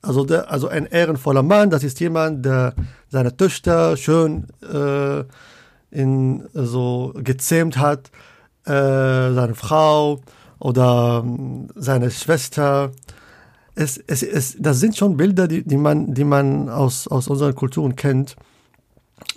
Also, 0.00 0.24
der, 0.24 0.50
also 0.50 0.68
ein 0.68 0.86
ehrenvoller 0.86 1.42
Mann, 1.42 1.70
das 1.70 1.82
ist 1.82 1.98
jemand, 1.98 2.44
der 2.44 2.74
seine 3.08 3.36
Töchter 3.36 3.96
schön 3.96 4.46
äh, 4.62 5.24
in 5.90 6.48
so 6.52 7.12
gezähmt 7.16 7.78
hat, 7.78 8.10
äh, 8.64 8.70
seine 9.32 9.54
Frau 9.54 10.20
oder 10.58 11.22
ähm, 11.24 11.68
seine 11.74 12.10
Schwester. 12.10 12.92
Es, 13.74 13.96
es, 14.06 14.22
es, 14.22 14.56
das 14.58 14.80
sind 14.80 14.96
schon 14.96 15.16
Bilder, 15.16 15.48
die, 15.48 15.62
die 15.62 15.76
man, 15.76 16.14
die 16.14 16.24
man 16.24 16.68
aus, 16.68 17.06
aus 17.08 17.28
unseren 17.28 17.54
Kulturen 17.54 17.96
kennt. 17.96 18.36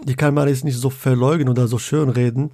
Die 0.03 0.15
kann 0.15 0.33
man 0.33 0.47
jetzt 0.47 0.63
nicht 0.63 0.77
so 0.77 0.89
verleugnen 0.89 1.49
oder 1.49 1.67
so 1.67 1.77
schön 1.77 2.09
reden. 2.09 2.51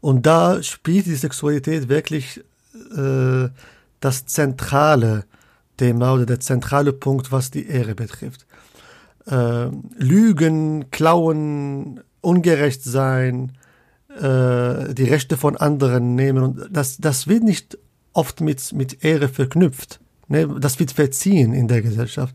Und 0.00 0.26
da 0.26 0.62
spielt 0.62 1.06
die 1.06 1.14
Sexualität 1.14 1.88
wirklich 1.88 2.42
äh, 2.96 3.48
das 4.00 4.26
zentrale 4.26 5.24
Thema 5.76 6.14
oder 6.14 6.26
der 6.26 6.40
zentrale 6.40 6.92
Punkt, 6.92 7.30
was 7.32 7.50
die 7.50 7.66
Ehre 7.66 7.94
betrifft. 7.94 8.46
Äh, 9.26 9.68
Lügen, 9.96 10.90
Klauen, 10.90 12.00
ungerecht 12.20 12.82
sein, 12.84 13.56
äh, 14.10 14.94
die 14.94 15.08
Rechte 15.08 15.36
von 15.36 15.56
anderen 15.56 16.14
nehmen. 16.14 16.42
Und 16.42 16.68
das, 16.70 16.98
das 16.98 17.28
wird 17.28 17.42
nicht 17.42 17.78
oft 18.12 18.40
mit, 18.40 18.72
mit 18.72 19.04
Ehre 19.04 19.28
verknüpft. 19.28 20.00
Ne? 20.28 20.48
Das 20.60 20.78
wird 20.78 20.92
verziehen 20.92 21.52
in 21.52 21.68
der 21.68 21.82
Gesellschaft. 21.82 22.34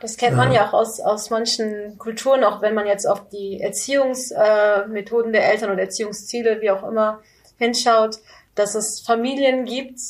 Das 0.00 0.16
kennt 0.16 0.36
man 0.36 0.50
ja 0.50 0.66
auch 0.66 0.72
aus, 0.72 0.98
aus 0.98 1.30
manchen 1.30 1.96
Kulturen, 1.96 2.42
auch 2.42 2.60
wenn 2.60 2.74
man 2.74 2.88
jetzt 2.88 3.06
auf 3.06 3.28
die 3.28 3.60
Erziehungsmethoden 3.60 5.32
äh, 5.32 5.38
der 5.38 5.52
Eltern 5.52 5.70
oder 5.70 5.82
Erziehungsziele, 5.82 6.60
wie 6.60 6.72
auch 6.72 6.82
immer, 6.82 7.20
hinschaut, 7.56 8.18
dass 8.56 8.74
es 8.74 9.00
Familien 9.00 9.64
gibt, 9.64 10.00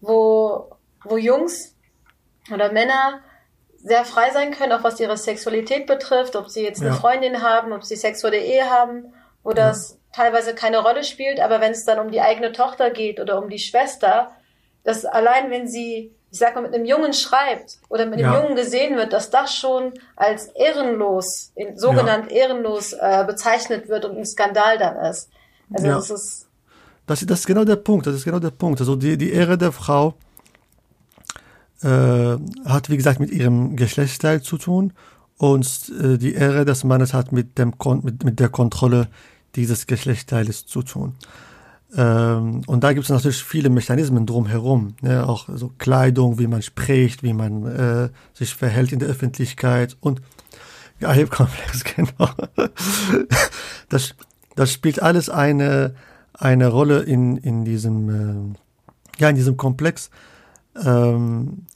wo, 0.00 0.72
wo 1.04 1.16
Jungs 1.16 1.72
oder 2.52 2.72
Männer 2.72 3.20
sehr 3.78 4.04
frei 4.04 4.30
sein 4.32 4.52
können, 4.52 4.72
auch 4.72 4.84
was 4.84 5.00
ihre 5.00 5.16
Sexualität 5.16 5.86
betrifft, 5.86 6.36
ob 6.36 6.48
sie 6.48 6.62
jetzt 6.62 6.80
eine 6.80 6.90
ja. 6.90 6.96
Freundin 6.96 7.42
haben, 7.42 7.72
ob 7.72 7.84
sie 7.84 7.96
sexuelle 7.96 8.38
Ehe 8.38 8.68
haben, 8.68 9.12
wo 9.42 9.52
das 9.52 9.90
ja. 9.90 9.96
teilweise 10.24 10.54
keine 10.54 10.78
Rolle 10.78 11.04
spielt, 11.04 11.40
aber 11.40 11.60
wenn 11.60 11.72
es 11.72 11.84
dann 11.84 11.98
um 11.98 12.10
die 12.10 12.20
eigene 12.20 12.52
Tochter 12.52 12.90
geht 12.90 13.20
oder 13.20 13.40
um 13.42 13.48
die 13.48 13.58
Schwester, 13.58 14.32
dass 14.84 15.04
allein 15.04 15.50
wenn 15.50 15.68
sie, 15.68 16.12
ich 16.30 16.38
sag 16.38 16.54
mal, 16.54 16.62
mit 16.62 16.74
einem 16.74 16.84
Jungen 16.84 17.12
schreibt 17.12 17.78
oder 17.88 18.06
mit 18.06 18.18
einem 18.18 18.32
ja. 18.32 18.42
Jungen 18.42 18.56
gesehen 18.56 18.96
wird, 18.96 19.12
dass 19.12 19.30
das 19.30 19.54
schon 19.54 19.94
als 20.16 20.48
ehrenlos, 20.48 21.52
sogenannt 21.74 22.32
ehrenlos 22.32 22.92
äh, 22.92 23.24
bezeichnet 23.26 23.88
wird 23.88 24.04
und 24.04 24.18
ein 24.18 24.26
Skandal 24.26 24.78
dann 24.78 24.96
ist. 24.96 25.30
Also 25.72 25.86
das 25.86 26.10
ist 26.10 26.48
das, 27.08 27.24
das 27.24 27.40
ist 27.40 27.46
genau 27.46 27.64
der 27.64 27.76
Punkt, 27.76 28.06
das 28.06 28.14
ist 28.14 28.24
genau 28.24 28.38
der 28.38 28.50
Punkt. 28.50 28.80
Also 28.80 28.94
die, 28.94 29.16
die 29.16 29.32
Ehre 29.32 29.56
der 29.56 29.72
Frau 29.72 30.14
äh, 31.82 32.36
hat, 32.64 32.90
wie 32.90 32.96
gesagt, 32.96 33.20
mit 33.20 33.30
ihrem 33.30 33.76
Geschlechtsteil 33.76 34.42
zu 34.42 34.58
tun 34.58 34.92
und 35.36 35.92
äh, 36.02 36.18
die 36.18 36.34
Ehre 36.34 36.64
des 36.64 36.84
Mannes 36.84 37.14
hat 37.14 37.32
mit, 37.32 37.58
dem 37.58 37.78
Kon 37.78 38.00
mit, 38.04 38.24
mit 38.24 38.40
der 38.40 38.48
Kontrolle 38.48 39.08
dieses 39.54 39.86
Geschlechtsteiles 39.86 40.66
zu 40.66 40.82
tun. 40.82 41.14
Ähm, 41.96 42.62
und 42.66 42.84
da 42.84 42.92
gibt 42.92 43.04
es 43.04 43.10
natürlich 43.10 43.42
viele 43.42 43.70
Mechanismen 43.70 44.26
drumherum, 44.26 44.94
ne? 45.00 45.26
auch 45.26 45.48
so 45.54 45.72
Kleidung, 45.78 46.38
wie 46.38 46.46
man 46.46 46.60
spricht, 46.60 47.22
wie 47.22 47.32
man 47.32 47.64
äh, 47.64 48.10
sich 48.34 48.54
verhält 48.54 48.92
in 48.92 48.98
der 48.98 49.08
Öffentlichkeit 49.08 49.96
und 50.00 50.20
Ayub-Komplex, 51.00 51.84
genau. 51.96 52.28
Das, 53.88 54.14
das 54.56 54.72
spielt 54.72 55.00
alles 55.00 55.30
eine, 55.30 55.94
eine 56.34 56.68
Rolle 56.68 57.00
in, 57.00 57.36
in 57.36 57.64
diesem, 57.64 58.08
äh, 58.10 59.20
ja, 59.20 59.30
in 59.30 59.36
diesem 59.36 59.56
Komplex. 59.56 60.10
Ähm, 60.84 61.66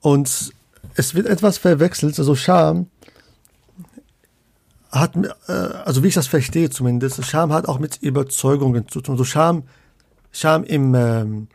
und 0.00 0.52
es 0.94 1.14
wird 1.14 1.26
etwas 1.26 1.58
verwechselt, 1.58 2.18
also 2.18 2.34
Scham 2.34 2.86
hat, 4.90 5.16
äh, 5.48 5.52
also 5.52 6.02
wie 6.02 6.08
ich 6.08 6.14
das 6.14 6.26
verstehe 6.26 6.70
zumindest, 6.70 7.24
Scham 7.24 7.52
hat 7.52 7.66
auch 7.66 7.78
mit 7.78 7.96
Überzeugungen 8.02 8.88
zu 8.88 9.00
tun. 9.00 9.14
Also 9.14 9.24
Scham, 9.24 9.64
Scham 10.30 10.64
im, 10.64 10.94
ähm, 10.94 11.48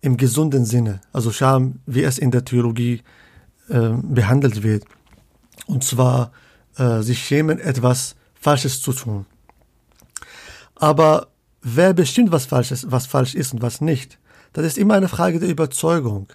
im 0.00 0.16
gesunden 0.16 0.64
Sinne, 0.64 1.00
also 1.12 1.30
Scham, 1.30 1.80
wie 1.86 2.02
es 2.02 2.18
in 2.18 2.30
der 2.30 2.44
Theologie 2.44 3.02
äh, 3.68 3.90
behandelt 4.02 4.62
wird. 4.62 4.84
Und 5.66 5.84
zwar 5.84 6.32
äh, 6.76 7.02
sich 7.02 7.24
schämen, 7.24 7.58
etwas 7.58 8.16
Falsches 8.40 8.80
zu 8.80 8.92
tun. 8.92 9.26
Aber 10.76 11.28
wer 11.62 11.92
bestimmt, 11.92 12.32
was 12.32 12.46
falsch 12.46 12.70
ist, 12.70 12.90
was 12.90 13.06
falsch 13.06 13.34
ist 13.34 13.52
und 13.52 13.62
was 13.62 13.80
nicht? 13.80 14.18
Das 14.62 14.72
ist 14.72 14.78
immer 14.78 14.94
eine 14.94 15.08
Frage 15.08 15.38
der 15.38 15.48
Überzeugung. 15.48 16.28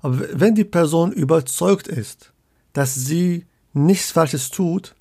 Aber 0.00 0.18
wenn 0.32 0.54
die 0.54 0.64
Person 0.64 1.12
überzeugt 1.12 1.88
ist, 1.88 2.32
dass 2.72 2.94
sie 2.94 3.46
nichts 3.72 4.10
Falsches 4.10 4.50
tut, 4.50 4.94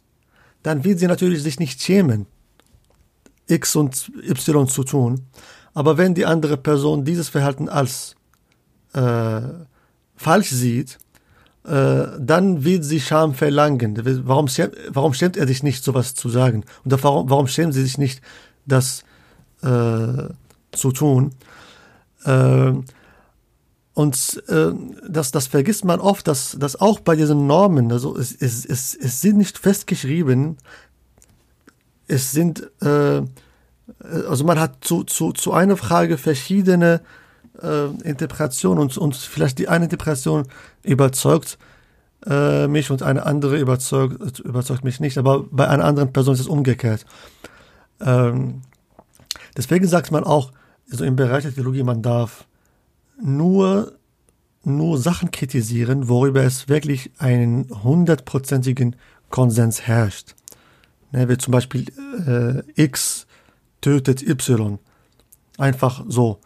dann 0.63 0.84
wird 0.84 1.00
sie 1.00 1.08
natürlich 1.08 1.43
sich 1.43 1.60
nicht 1.60 1.82
schämen, 1.82 2.26
X 3.47 3.76
und 3.76 4.12
Y 4.23 4.67
zu 4.67 4.84
tun. 4.84 5.21
Aber 5.73 5.97
wenn 5.97 6.13
die 6.13 6.26
andere 6.26 6.58
Person 6.58 7.06
dieses 7.06 7.30
Verhalten 7.30 7.69
als 7.69 8.15
äh, 8.93 9.41
falsch 10.15 10.50
sieht, 10.50 10.97
äh, 11.65 12.08
dann 12.19 12.63
wird 12.63 12.84
sie 12.84 13.00
Scham 13.00 13.34
verlangen. 13.34 14.00
Warum, 14.26 14.47
warum 14.89 15.13
schämt 15.13 15.38
er 15.38 15.47
sich 15.47 15.63
nicht, 15.63 15.84
sowas 15.84 16.15
zu 16.15 16.30
sagen? 16.30 16.65
Und 16.84 17.04
warum, 17.04 17.30
warum 17.30 17.47
schämen 17.47 17.71
sie 17.71 17.84
sich 17.84 17.97
nicht, 17.97 18.21
das 18.65 19.04
äh, 19.62 20.30
zu 20.71 20.91
tun? 20.93 21.32
Äh, 22.26 22.74
und 23.94 24.44
äh, 24.48 24.74
das, 25.08 25.32
das 25.32 25.48
vergisst 25.48 25.84
man 25.84 26.00
oft, 26.00 26.28
dass, 26.28 26.56
dass 26.60 26.80
auch 26.80 27.00
bei 27.00 27.16
diesen 27.16 27.48
Normen, 27.48 27.92
also 27.92 28.16
es, 28.16 28.32
es, 28.32 28.64
es, 28.64 28.94
es 28.94 29.22
sind 29.22 29.38
nicht 29.38 29.58
festgeschrieben, 29.58 30.58
es 32.08 32.32
sind, 32.32 32.70
äh, 32.82 33.24
also 34.30 34.44
man 34.44 34.60
hat 34.60 34.86
zu, 34.86 35.04
zu, 35.04 35.32
zu 35.32 35.52
einer 35.52 35.78
Frage 35.78 36.18
verschiedene 36.18 37.02
äh, 37.62 37.88
Interpretationen 38.04 38.80
und, 38.82 38.98
und 38.98 39.16
vielleicht 39.16 39.58
die 39.58 39.68
eine 39.68 39.86
Interpretation 39.86 40.48
überzeugt 40.84 41.58
äh, 42.26 42.68
mich 42.68 42.92
und 42.92 43.04
eine 43.04 43.26
andere 43.26 43.58
überzeugt, 43.60 44.40
überzeugt 44.40 44.84
mich 44.84 45.00
nicht, 45.00 45.18
aber 45.18 45.44
bei 45.50 45.68
einer 45.68 45.86
anderen 45.86 46.14
Person 46.14 46.34
ist 46.34 46.42
es 46.42 46.48
umgekehrt. 46.48 47.06
Ähm, 48.00 48.62
deswegen 49.56 49.88
sagt 49.88 50.12
man 50.12 50.24
auch, 50.24 50.52
also 50.91 51.06
im 51.06 51.15
Bereich 51.15 51.43
der 51.43 51.54
Theologie, 51.54 51.84
man 51.84 52.02
darf 52.02 52.47
nur, 53.21 53.93
nur 54.63 54.97
Sachen 54.97 55.32
kritisieren, 55.32 56.08
worüber 56.08 56.43
es 56.43 56.69
wirklich 56.69 57.12
einen 57.17 57.69
hundertprozentigen 57.84 58.95
Konsens 59.30 59.82
herrscht. 59.82 60.36
Ne, 61.12 61.30
wie 61.30 61.38
zum 61.38 61.52
Beispiel 61.52 61.86
äh, 62.28 62.82
X 62.82 63.28
tötet 63.82 64.21
Y. 64.21 64.80
Einfach 65.58 66.04
so. 66.08 66.39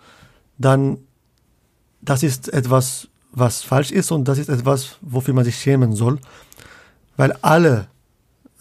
Dann, 0.58 1.00
das 2.02 2.24
ist 2.24 2.54
etwas, 2.54 3.08
was 3.32 3.64
falsch 3.64 3.92
ist 3.92 4.12
und 4.12 4.28
das 4.28 4.38
ist 4.38 4.50
etwas, 4.50 4.98
wofür 5.02 5.34
man 5.34 5.46
sich 5.46 5.58
schämen 5.58 5.94
soll, 5.94 6.20
weil 7.18 7.34
alle 7.42 7.88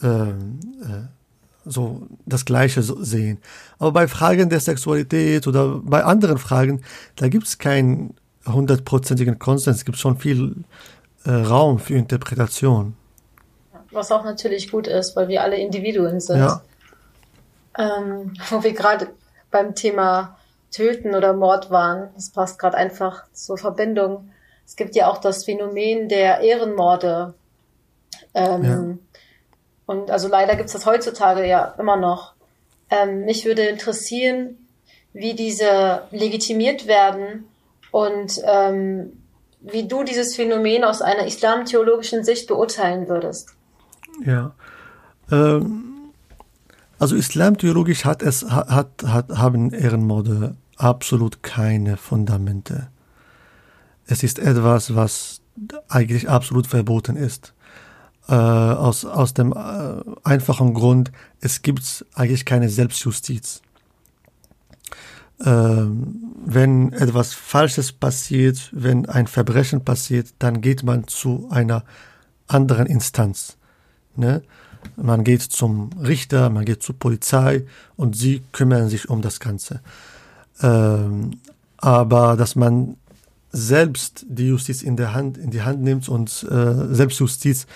äh, 0.02 0.30
äh, 0.30 0.32
so 1.64 2.02
das 2.26 2.44
Gleiche 2.44 2.82
sehen. 2.82 3.38
Aber 3.78 3.92
bei 3.92 4.08
Fragen 4.08 4.48
der 4.48 4.60
Sexualität 4.60 5.46
oder 5.46 5.80
bei 5.82 6.04
anderen 6.04 6.38
Fragen, 6.38 6.82
da 7.16 7.28
gibt 7.28 7.46
es 7.46 7.58
keinen 7.58 8.14
hundertprozentigen 8.46 9.38
Konsens. 9.38 9.78
Es 9.78 9.84
gibt 9.84 9.98
schon 9.98 10.16
viel 10.16 10.56
äh, 11.24 11.30
Raum 11.30 11.78
für 11.78 11.94
Interpretation. 11.94 12.96
Was 13.90 14.10
auch 14.12 14.24
natürlich 14.24 14.70
gut 14.70 14.86
ist, 14.86 15.16
weil 15.16 15.28
wir 15.28 15.42
alle 15.42 15.56
Individuen 15.56 16.20
sind. 16.20 16.38
Ja. 16.38 16.62
Ähm, 17.78 18.34
wo 18.48 18.62
wir 18.62 18.72
gerade 18.72 19.08
beim 19.50 19.74
Thema 19.74 20.36
Töten 20.70 21.14
oder 21.14 21.32
Mord 21.34 21.70
waren, 21.70 22.10
das 22.14 22.30
passt 22.30 22.58
gerade 22.58 22.76
einfach 22.76 23.24
zur 23.32 23.58
Verbindung. 23.58 24.30
Es 24.64 24.76
gibt 24.76 24.94
ja 24.94 25.08
auch 25.08 25.18
das 25.18 25.44
Phänomen 25.44 26.08
der 26.08 26.40
Ehrenmorde. 26.40 27.34
Ähm, 28.34 28.64
ja 28.64 29.09
und 29.90 30.12
also 30.12 30.28
leider 30.28 30.54
gibt 30.54 30.68
es 30.68 30.72
das 30.72 30.86
heutzutage 30.86 31.44
ja 31.48 31.74
immer 31.76 31.96
noch. 31.96 32.34
Ähm, 32.90 33.24
mich 33.24 33.44
würde 33.44 33.62
interessieren, 33.62 34.56
wie 35.12 35.34
diese 35.34 36.02
legitimiert 36.12 36.86
werden 36.86 37.48
und 37.90 38.40
ähm, 38.44 39.14
wie 39.60 39.88
du 39.88 40.04
dieses 40.04 40.36
Phänomen 40.36 40.84
aus 40.84 41.02
einer 41.02 41.26
islamtheologischen 41.26 42.22
Sicht 42.22 42.46
beurteilen 42.46 43.08
würdest. 43.08 43.56
Ja. 44.24 44.52
Ähm, 45.32 46.12
also 47.00 47.16
islamtheologisch 47.16 48.04
hat 48.04 48.22
es 48.22 48.48
hat, 48.48 48.90
hat 49.04 49.30
haben 49.30 49.72
Ehrenmorde 49.72 50.54
absolut 50.76 51.42
keine 51.42 51.96
Fundamente. 51.96 52.90
Es 54.06 54.22
ist 54.22 54.38
etwas, 54.38 54.94
was 54.94 55.40
eigentlich 55.88 56.28
absolut 56.28 56.68
verboten 56.68 57.16
ist 57.16 57.54
äh, 58.28 58.34
aus, 58.34 59.04
aus 59.04 59.34
dem 59.34 59.52
äh, 59.52 60.02
einfachen 60.24 60.74
Grund, 60.74 61.10
es 61.40 61.62
gibt 61.62 62.04
eigentlich 62.14 62.44
keine 62.44 62.68
Selbstjustiz. 62.68 63.62
Ähm, 65.44 66.32
wenn 66.44 66.92
etwas 66.92 67.32
Falsches 67.32 67.92
passiert, 67.92 68.68
wenn 68.72 69.06
ein 69.06 69.26
Verbrechen 69.26 69.84
passiert, 69.84 70.34
dann 70.38 70.60
geht 70.60 70.82
man 70.82 71.06
zu 71.06 71.48
einer 71.50 71.84
anderen 72.46 72.86
Instanz. 72.86 73.56
Ne? 74.16 74.42
Man 74.96 75.24
geht 75.24 75.42
zum 75.42 75.90
Richter, 76.02 76.50
man 76.50 76.64
geht 76.64 76.82
zur 76.82 76.98
Polizei 76.98 77.64
und 77.96 78.16
sie 78.16 78.42
kümmern 78.52 78.88
sich 78.88 79.08
um 79.08 79.22
das 79.22 79.40
Ganze. 79.40 79.80
Ähm, 80.62 81.32
aber 81.78 82.36
dass 82.36 82.56
man 82.56 82.96
selbst 83.52 84.26
die 84.28 84.48
Justiz 84.48 84.82
in 84.82 84.96
der 84.96 85.14
Hand 85.14 85.38
in 85.38 85.50
die 85.50 85.62
Hand 85.62 85.82
nimmt 85.82 86.08
und 86.08 86.46
äh, 86.50 86.94
Selbstjustiz 86.94 87.66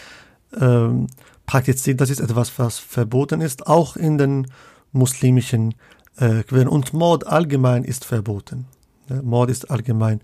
ähm, 0.60 1.06
praktiziert. 1.46 2.00
Das 2.00 2.10
ist 2.10 2.20
etwas, 2.20 2.58
was 2.58 2.78
verboten 2.78 3.40
ist, 3.40 3.66
auch 3.66 3.96
in 3.96 4.18
den 4.18 4.46
muslimischen 4.92 5.74
äh, 6.16 6.42
Quellen. 6.42 6.68
Und 6.68 6.92
Mord 6.92 7.26
allgemein 7.26 7.84
ist 7.84 8.04
verboten. 8.04 8.66
Ja, 9.08 9.22
Mord 9.22 9.50
ist 9.50 9.70
allgemein 9.70 10.20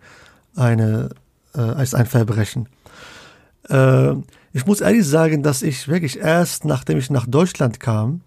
eine, 0.56 1.10
äh, 1.54 1.82
ist 1.82 1.94
ein 1.94 2.06
Verbrechen. 2.06 2.68
Äh, 3.68 4.14
ich 4.52 4.66
muss 4.66 4.80
ehrlich 4.80 5.06
sagen, 5.06 5.42
dass 5.42 5.62
ich 5.62 5.88
wirklich 5.88 6.18
erst, 6.18 6.64
nachdem 6.64 6.98
ich 6.98 7.10
nach 7.10 7.26
Deutschland 7.26 7.80
kam, 7.80 8.22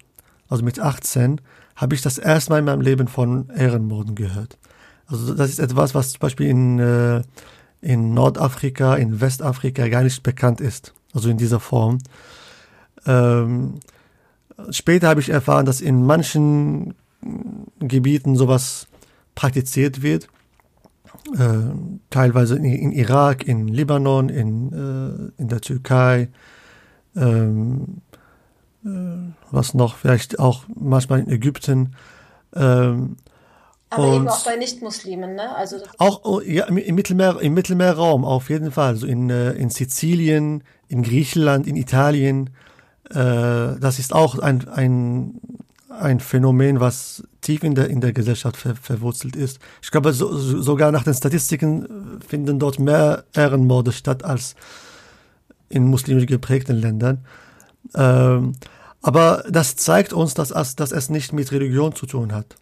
also 0.48 0.64
mit 0.64 0.78
18, 0.78 1.40
habe 1.76 1.94
ich 1.94 2.02
das 2.02 2.18
erste 2.18 2.52
Mal 2.52 2.60
in 2.60 2.64
meinem 2.66 2.80
Leben 2.80 3.08
von 3.08 3.50
Ehrenmorden 3.50 4.14
gehört. 4.14 4.58
Also 5.06 5.34
das 5.34 5.50
ist 5.50 5.58
etwas, 5.58 5.94
was 5.94 6.12
zum 6.12 6.20
Beispiel 6.20 6.48
in, 6.48 6.78
äh, 6.78 7.22
in 7.80 8.14
Nordafrika, 8.14 8.94
in 8.94 9.20
Westafrika 9.20 9.88
gar 9.88 10.02
nicht 10.02 10.22
bekannt 10.22 10.60
ist 10.60 10.94
also 11.14 11.30
in 11.30 11.38
dieser 11.38 11.60
Form. 11.60 11.98
Ähm, 13.06 13.74
später 14.70 15.08
habe 15.08 15.20
ich 15.20 15.30
erfahren, 15.30 15.66
dass 15.66 15.80
in 15.80 16.04
manchen 16.04 16.94
Gebieten 17.78 18.36
sowas 18.36 18.88
praktiziert 19.34 20.02
wird. 20.02 20.28
Äh, 21.38 21.74
teilweise 22.10 22.56
in, 22.56 22.64
in, 22.64 22.92
Irak, 22.92 23.46
in 23.46 23.68
Libanon, 23.68 24.28
in, 24.28 24.72
äh, 24.72 25.40
in 25.40 25.48
der 25.48 25.60
Türkei, 25.60 26.28
ähm, 27.16 28.02
äh, 28.84 28.88
was 29.50 29.74
noch, 29.74 29.96
vielleicht 29.96 30.38
auch 30.38 30.64
manchmal 30.74 31.20
in 31.20 31.30
Ägypten. 31.30 31.94
Ähm, 32.54 33.16
aber 33.94 34.08
und 34.08 34.14
eben 34.16 34.28
auch 34.28 34.44
bei 34.44 34.56
Nichtmuslimen, 34.56 35.34
ne? 35.34 35.54
Also 35.54 35.76
auch 35.98 36.20
oh, 36.24 36.40
ja, 36.40 36.64
im, 36.66 36.94
Mittelmeer, 36.94 37.40
im 37.40 37.54
Mittelmeerraum 37.54 38.24
auf 38.24 38.50
jeden 38.50 38.70
Fall. 38.70 38.88
Also 38.88 39.06
in, 39.06 39.30
äh, 39.30 39.52
in 39.52 39.70
Sizilien, 39.70 40.64
in 40.88 41.02
Griechenland, 41.02 41.66
in 41.66 41.76
Italien. 41.76 42.50
Äh, 43.10 43.14
das 43.14 43.98
ist 43.98 44.12
auch 44.12 44.38
ein, 44.38 44.68
ein, 44.68 45.40
ein 45.88 46.20
Phänomen, 46.20 46.80
was 46.80 47.24
tief 47.40 47.62
in 47.62 47.74
der, 47.74 47.88
in 47.88 48.00
der 48.00 48.12
Gesellschaft 48.12 48.56
ver, 48.56 48.74
verwurzelt 48.74 49.36
ist. 49.36 49.58
Ich 49.82 49.90
glaube, 49.90 50.12
so, 50.12 50.36
sogar 50.36 50.92
nach 50.92 51.04
den 51.04 51.14
Statistiken 51.14 52.20
finden 52.26 52.58
dort 52.58 52.78
mehr 52.78 53.24
Ehrenmorde 53.34 53.92
statt 53.92 54.24
als 54.24 54.54
in 55.68 55.84
muslimisch 55.84 56.26
geprägten 56.26 56.76
Ländern. 56.76 57.24
Ähm, 57.94 58.52
aber 59.02 59.44
das 59.50 59.76
zeigt 59.76 60.12
uns, 60.14 60.32
dass, 60.32 60.48
dass 60.48 60.92
es 60.92 61.10
nicht 61.10 61.32
mit 61.32 61.52
Religion 61.52 61.94
zu 61.94 62.06
tun 62.06 62.32
hat. 62.32 62.56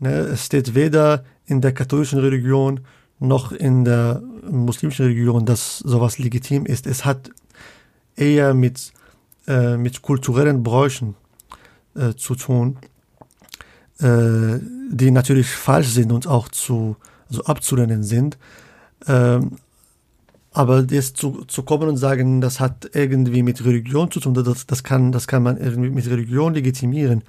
Ne, 0.00 0.10
es 0.10 0.46
steht 0.46 0.74
weder 0.74 1.24
in 1.46 1.60
der 1.60 1.72
katholischen 1.72 2.18
Religion 2.18 2.80
noch 3.20 3.52
in 3.52 3.84
der 3.84 4.22
muslimischen 4.50 5.06
Religion, 5.06 5.46
dass 5.46 5.78
sowas 5.78 6.18
legitim 6.18 6.66
ist. 6.66 6.86
Es 6.86 7.04
hat 7.04 7.30
eher 8.16 8.54
mit 8.54 8.92
äh, 9.46 9.76
mit 9.76 10.00
kulturellen 10.00 10.62
Bräuchen 10.62 11.16
äh, 11.94 12.14
zu 12.14 12.34
tun, 12.34 12.78
äh, 13.98 14.58
die 14.90 15.10
natürlich 15.10 15.48
falsch 15.48 15.88
sind 15.88 16.12
und 16.12 16.26
auch 16.26 16.48
zu 16.48 16.96
also 17.28 17.44
abzulehnen 17.44 18.02
sind. 18.02 18.38
Ähm, 19.06 19.58
aber 20.50 20.86
jetzt 20.88 21.18
zu, 21.18 21.44
zu 21.44 21.62
kommen 21.62 21.90
und 21.90 21.98
sagen, 21.98 22.40
das 22.40 22.58
hat 22.58 22.88
irgendwie 22.94 23.42
mit 23.42 23.62
Religion 23.66 24.10
zu 24.10 24.20
tun, 24.20 24.32
das, 24.32 24.66
das, 24.66 24.82
kann, 24.82 25.12
das 25.12 25.26
kann 25.26 25.42
man 25.42 25.58
irgendwie 25.58 25.90
mit 25.90 26.08
Religion 26.08 26.54
legitimieren. 26.54 27.22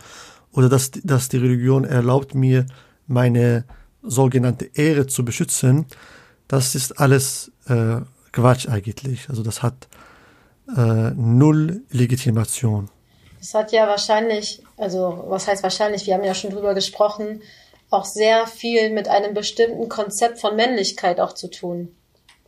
Oder 0.56 0.70
dass, 0.70 0.92
dass 0.92 1.30
die 1.30 1.38
Religion 1.38 1.84
erlaubt 1.84 2.34
mir, 2.34 2.66
meine 3.08 3.66
sogenannte 4.02 4.70
Ehre 4.74 5.06
zu 5.08 5.26
beschützen, 5.26 5.86
das 6.48 6.76
ist 6.76 7.00
alles 7.00 7.52
äh, 7.68 7.98
Quatsch 8.32 8.68
eigentlich. 8.68 9.30
Also 9.30 9.44
das 9.44 9.62
hat 9.62 9.88
äh, 10.76 11.12
null 11.16 11.84
Legitimation. 11.92 12.90
Das 13.40 13.54
hat 13.54 13.72
ja 13.72 13.88
wahrscheinlich, 13.88 14.64
also 14.78 15.26
was 15.28 15.48
heißt 15.48 15.62
wahrscheinlich, 15.62 16.08
wir 16.08 16.16
haben 16.16 16.24
ja 16.24 16.34
schon 16.34 16.52
drüber 16.52 16.74
gesprochen, 16.74 17.42
auch 17.90 18.06
sehr 18.06 18.48
viel 18.48 18.92
mit 18.92 19.08
einem 19.08 19.34
bestimmten 19.34 19.90
Konzept 19.90 20.40
von 20.40 20.56
Männlichkeit 20.56 21.20
auch 21.20 21.34
zu 21.34 21.50
tun. 21.50 21.96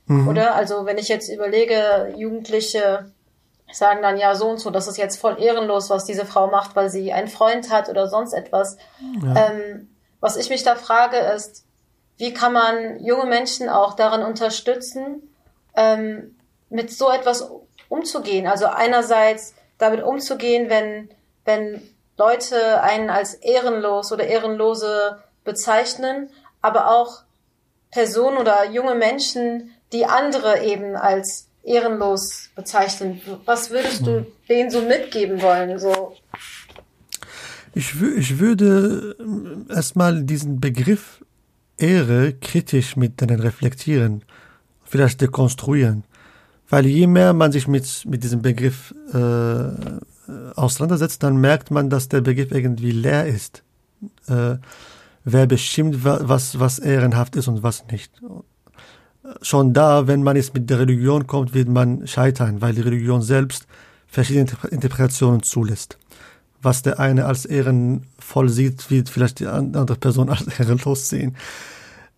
Mhm. 0.08 0.28
Oder? 0.28 0.56
Also 0.56 0.86
wenn 0.86 0.98
ich 0.98 1.10
jetzt 1.10 1.30
überlege, 1.30 2.14
Jugendliche 2.18 3.12
sagen 3.72 4.02
dann 4.02 4.18
ja 4.18 4.36
so 4.36 4.50
und 4.50 4.60
so, 4.60 4.70
das 4.70 4.88
ist 4.88 4.98
jetzt 4.98 5.20
voll 5.20 5.42
ehrenlos, 5.42 5.90
was 5.90 6.06
diese 6.06 6.26
Frau 6.26 6.48
macht, 6.48 6.76
weil 6.76 6.90
sie 6.90 7.12
einen 7.12 7.28
Freund 7.28 7.70
hat 7.70 7.90
oder 7.90 8.08
sonst 8.08 8.34
etwas. 8.34 8.78
Ja. 9.24 9.50
Ähm, 9.50 9.90
was 10.20 10.38
ich 10.38 10.50
mich 10.50 10.64
da 10.64 10.76
frage 10.76 11.18
ist, 11.18 11.66
wie 12.18 12.34
kann 12.34 12.54
man 12.54 13.00
junge 13.04 13.26
Menschen 13.26 13.70
auch 13.70 13.94
darin 13.94 14.24
unterstützen, 14.24 15.34
ähm, 15.76 16.36
mit 16.70 16.92
so 16.92 17.12
etwas 17.12 17.50
umzugehen? 17.90 18.48
Also 18.48 18.66
einerseits 18.66 19.54
damit 19.78 20.02
umzugehen, 20.02 20.70
wenn, 20.70 21.10
wenn 21.46 21.82
Leute 22.18 22.82
einen 22.82 23.10
als 23.10 23.36
ehrenlos 23.36 24.12
oder 24.12 24.26
ehrenlose 24.26 25.22
bezeichnen, 25.44 26.32
aber 26.62 26.90
auch 26.90 27.22
Personen 27.92 28.38
oder 28.38 28.66
junge 28.72 28.96
Menschen, 28.96 29.74
die 29.94 30.06
andere 30.06 30.64
eben 30.64 30.96
als 30.96 31.47
ehrenlos 31.68 32.50
bezeichnen. 32.56 33.22
Was 33.46 33.70
würdest 33.70 34.06
du 34.06 34.26
denen 34.50 34.72
so 34.72 34.82
mitgeben 34.82 35.42
wollen? 35.42 35.78
So? 35.78 36.16
Ich, 37.76 38.02
ich 38.02 38.40
würde 38.40 39.16
ähm, 39.20 39.66
erstmal 39.70 40.24
diesen 40.24 40.60
Begriff 40.60 41.24
Ehre 41.78 42.34
kritisch 42.34 42.96
mit 42.96 43.22
denen 43.22 43.40
reflektieren, 43.40 44.24
vielleicht 44.84 45.22
dekonstruieren. 45.22 46.04
Weil 46.70 46.86
je 46.88 47.08
mehr 47.08 47.34
man 47.34 47.52
sich 47.52 47.68
mit, 47.68 48.04
mit 48.06 48.24
diesem 48.24 48.42
Begriff 48.42 48.94
äh, 49.14 50.00
auseinandersetzt, 50.56 51.24
dann 51.24 51.38
merkt 51.38 51.72
man, 51.72 51.90
dass 51.90 52.10
der 52.10 52.22
Begriff 52.22 52.52
irgendwie 52.52 52.92
leer 52.92 53.28
ist. 53.28 53.64
Äh, 54.28 54.58
wer 55.24 55.46
bestimmt, 55.46 56.04
was, 56.04 56.60
was 56.60 56.80
ehrenhaft 56.80 57.36
ist 57.36 57.48
und 57.48 57.64
was 57.64 57.86
nicht. 57.92 58.12
Schon 59.42 59.74
da, 59.74 60.08
wenn 60.08 60.24
man 60.24 60.36
jetzt 60.36 60.54
mit 60.54 60.70
der 60.70 60.80
Religion 60.80 61.28
kommt, 61.28 61.54
wird 61.54 61.68
man 61.68 62.08
scheitern, 62.08 62.62
weil 62.62 62.74
die 62.74 62.82
Religion 62.82 63.22
selbst 63.22 63.68
verschiedene 64.08 64.48
Interpretationen 64.72 65.44
zulässt. 65.44 65.98
Was 66.62 66.82
der 66.82 67.00
eine 67.00 67.26
als 67.26 67.46
ehrenvoll 67.46 68.50
sieht, 68.50 68.90
wird 68.90 69.10
vielleicht 69.10 69.40
die 69.40 69.48
andere 69.48 69.96
Person 69.96 70.30
als 70.30 70.48
ehrenlos 70.60 71.10
sehen. 71.10 71.36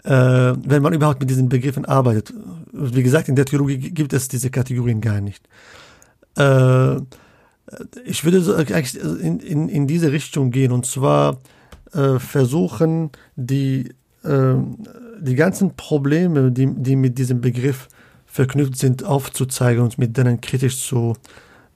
Äh, 0.04 0.12
wenn 0.12 0.82
man 0.82 0.94
überhaupt 0.94 1.20
mit 1.20 1.30
diesen 1.30 1.50
Begriffen 1.50 1.86
arbeitet. 1.86 2.34
Wie 2.72 3.04
gesagt, 3.04 3.28
in 3.28 3.36
der 3.36 3.46
Theologie 3.46 3.78
gibt 3.78 4.14
es 4.14 4.30
diese 4.30 4.50
Kategorien 4.50 5.02
gar 5.02 5.20
nicht. 5.20 5.44
Äh, 6.38 6.96
ich 8.06 8.24
würde 8.24 8.56
eigentlich 8.58 9.00
in, 9.00 9.40
in, 9.40 9.70
in 9.70 9.88
diese 9.88 10.12
Richtung 10.12 10.52
gehen 10.52 10.72
und 10.72 10.86
zwar 10.86 11.40
äh, 11.94 12.18
versuchen, 12.18 13.12
die, 13.36 13.90
äh, 14.24 14.54
die 15.20 15.36
ganzen 15.36 15.76
Probleme, 15.76 16.52
die, 16.52 16.68
die 16.68 16.96
mit 16.96 17.18
diesem 17.18 17.42
Begriff 17.42 17.88
verknüpft 18.26 18.78
sind, 18.78 19.04
aufzuzeigen 19.04 19.84
und 19.84 19.98
mit 19.98 20.18
denen 20.18 20.42
kritisch 20.42 20.86
zu 20.86 21.16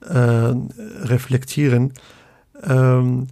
äh, 0.00 0.54
reflektieren. 1.02 1.92
Ähm, 2.62 3.26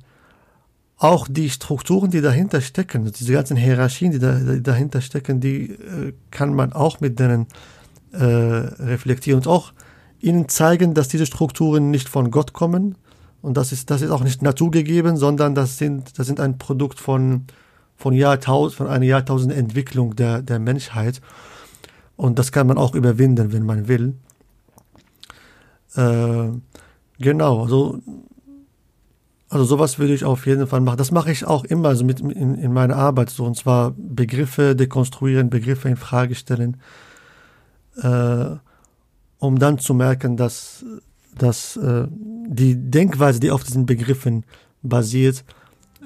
auch 0.98 1.26
die 1.28 1.50
Strukturen, 1.50 2.10
die 2.10 2.20
dahinter 2.20 2.60
stecken, 2.60 3.10
diese 3.10 3.32
ganzen 3.32 3.56
Hierarchien, 3.56 4.12
die, 4.12 4.18
da, 4.18 4.38
die 4.38 4.62
dahinter 4.62 5.00
stecken, 5.00 5.40
die 5.40 5.70
äh, 5.70 6.12
kann 6.30 6.54
man 6.54 6.72
auch 6.72 7.00
mit 7.00 7.18
denen 7.18 7.46
äh, 8.12 8.24
reflektieren 8.24 9.40
und 9.40 9.46
auch 9.46 9.72
ihnen 10.20 10.48
zeigen, 10.48 10.94
dass 10.94 11.08
diese 11.08 11.26
Strukturen 11.26 11.90
nicht 11.90 12.08
von 12.08 12.30
Gott 12.30 12.52
kommen, 12.52 12.96
und 13.42 13.56
das 13.56 13.72
ist, 13.72 13.90
das 13.90 14.02
ist 14.02 14.10
auch 14.10 14.22
nicht 14.22 14.40
naturgegeben, 14.40 15.16
sondern 15.16 15.54
das 15.54 15.76
sind, 15.76 16.18
das 16.18 16.28
sind 16.28 16.38
ein 16.38 16.58
Produkt 16.58 17.00
von, 17.00 17.44
von 18.02 18.14
Jahrtausend, 18.14 18.76
von 18.76 18.88
einer 18.88 19.04
Jahrtausend 19.04 19.52
Entwicklung 19.52 20.16
der, 20.16 20.42
der 20.42 20.58
Menschheit. 20.58 21.20
Und 22.16 22.36
das 22.38 22.50
kann 22.50 22.66
man 22.66 22.76
auch 22.76 22.96
überwinden, 22.96 23.52
wenn 23.52 23.64
man 23.64 23.86
will. 23.86 24.14
Äh, 25.94 26.48
genau, 27.20 27.62
also, 27.62 28.00
also 29.48 29.64
sowas 29.64 30.00
würde 30.00 30.14
ich 30.14 30.24
auf 30.24 30.46
jeden 30.46 30.66
Fall 30.66 30.80
machen. 30.80 30.96
Das 30.96 31.12
mache 31.12 31.30
ich 31.30 31.44
auch 31.46 31.64
immer 31.64 31.94
so 31.94 32.04
mit 32.04 32.18
in, 32.18 32.56
in 32.56 32.72
meiner 32.72 32.96
Arbeit, 32.96 33.30
so 33.30 33.44
und 33.44 33.56
zwar 33.56 33.94
Begriffe 33.96 34.74
dekonstruieren, 34.74 35.48
Begriffe 35.48 35.88
in 35.88 35.96
Frage 35.96 36.34
stellen, 36.34 36.78
äh, 38.02 38.56
um 39.38 39.58
dann 39.60 39.78
zu 39.78 39.94
merken, 39.94 40.36
dass 40.36 40.84
dass 41.38 41.76
äh, 41.76 42.06
die 42.10 42.74
Denkweise, 42.76 43.40
die 43.40 43.50
auf 43.50 43.64
diesen 43.64 43.86
Begriffen 43.86 44.44
basiert, 44.82 45.44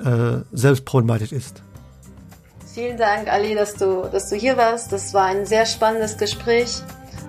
äh, 0.04 0.38
selbst 0.52 0.84
problematisch 0.84 1.32
ist. 1.32 1.64
Vielen 2.76 2.98
Dank, 2.98 3.32
Ali, 3.32 3.54
dass 3.54 3.72
du, 3.72 4.02
dass 4.02 4.28
du 4.28 4.36
hier 4.36 4.58
warst. 4.58 4.92
Das 4.92 5.14
war 5.14 5.24
ein 5.24 5.46
sehr 5.46 5.64
spannendes 5.64 6.18
Gespräch. 6.18 6.82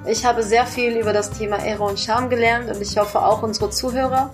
Ich 0.05 0.25
habe 0.25 0.43
sehr 0.43 0.65
viel 0.65 0.97
über 0.97 1.13
das 1.13 1.29
Thema 1.29 1.63
Ehre 1.63 1.83
und 1.83 1.97
Scham 1.97 2.29
gelernt 2.29 2.69
und 2.69 2.81
ich 2.81 2.97
hoffe 2.97 3.21
auch 3.23 3.43
unsere 3.43 3.69
Zuhörer. 3.69 4.29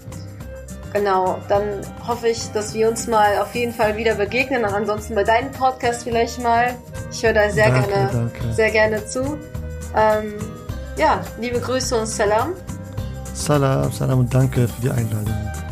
Genau, 0.91 1.38
dann 1.49 1.82
hoffe 2.08 2.30
ich, 2.30 2.52
dass 2.54 2.73
wir 2.73 2.89
uns 2.89 3.06
mal 3.06 3.38
auf 3.38 3.54
jeden 3.54 3.73
Fall 3.73 3.95
wieder 3.95 4.15
begegnen 4.15 4.63
und 4.63 4.73
ansonsten 4.73 5.13
bei 5.13 5.23
deinem 5.23 5.52
Podcast 5.52 6.02
vielleicht 6.02 6.41
mal. 6.41 6.73
Ich 7.12 7.21
höre 7.21 7.34
da 7.34 7.47
sehr 7.52 7.69
danke, 7.69 7.89
gerne, 7.89 8.10
danke. 8.12 8.54
sehr 8.56 8.71
gerne 8.71 9.06
zu. 9.06 9.38
Ähm, 9.95 10.34
ja, 10.97 11.21
liebe 11.39 11.60
Grüße 11.60 11.95
und 11.95 12.08
Salam. 12.08 12.54
Salam, 13.36 13.91
Salam 13.91 14.17
und 14.21 14.34
danke 14.34 14.67
für 14.67 14.82
die 14.82 14.89
Einladung. 14.89 15.62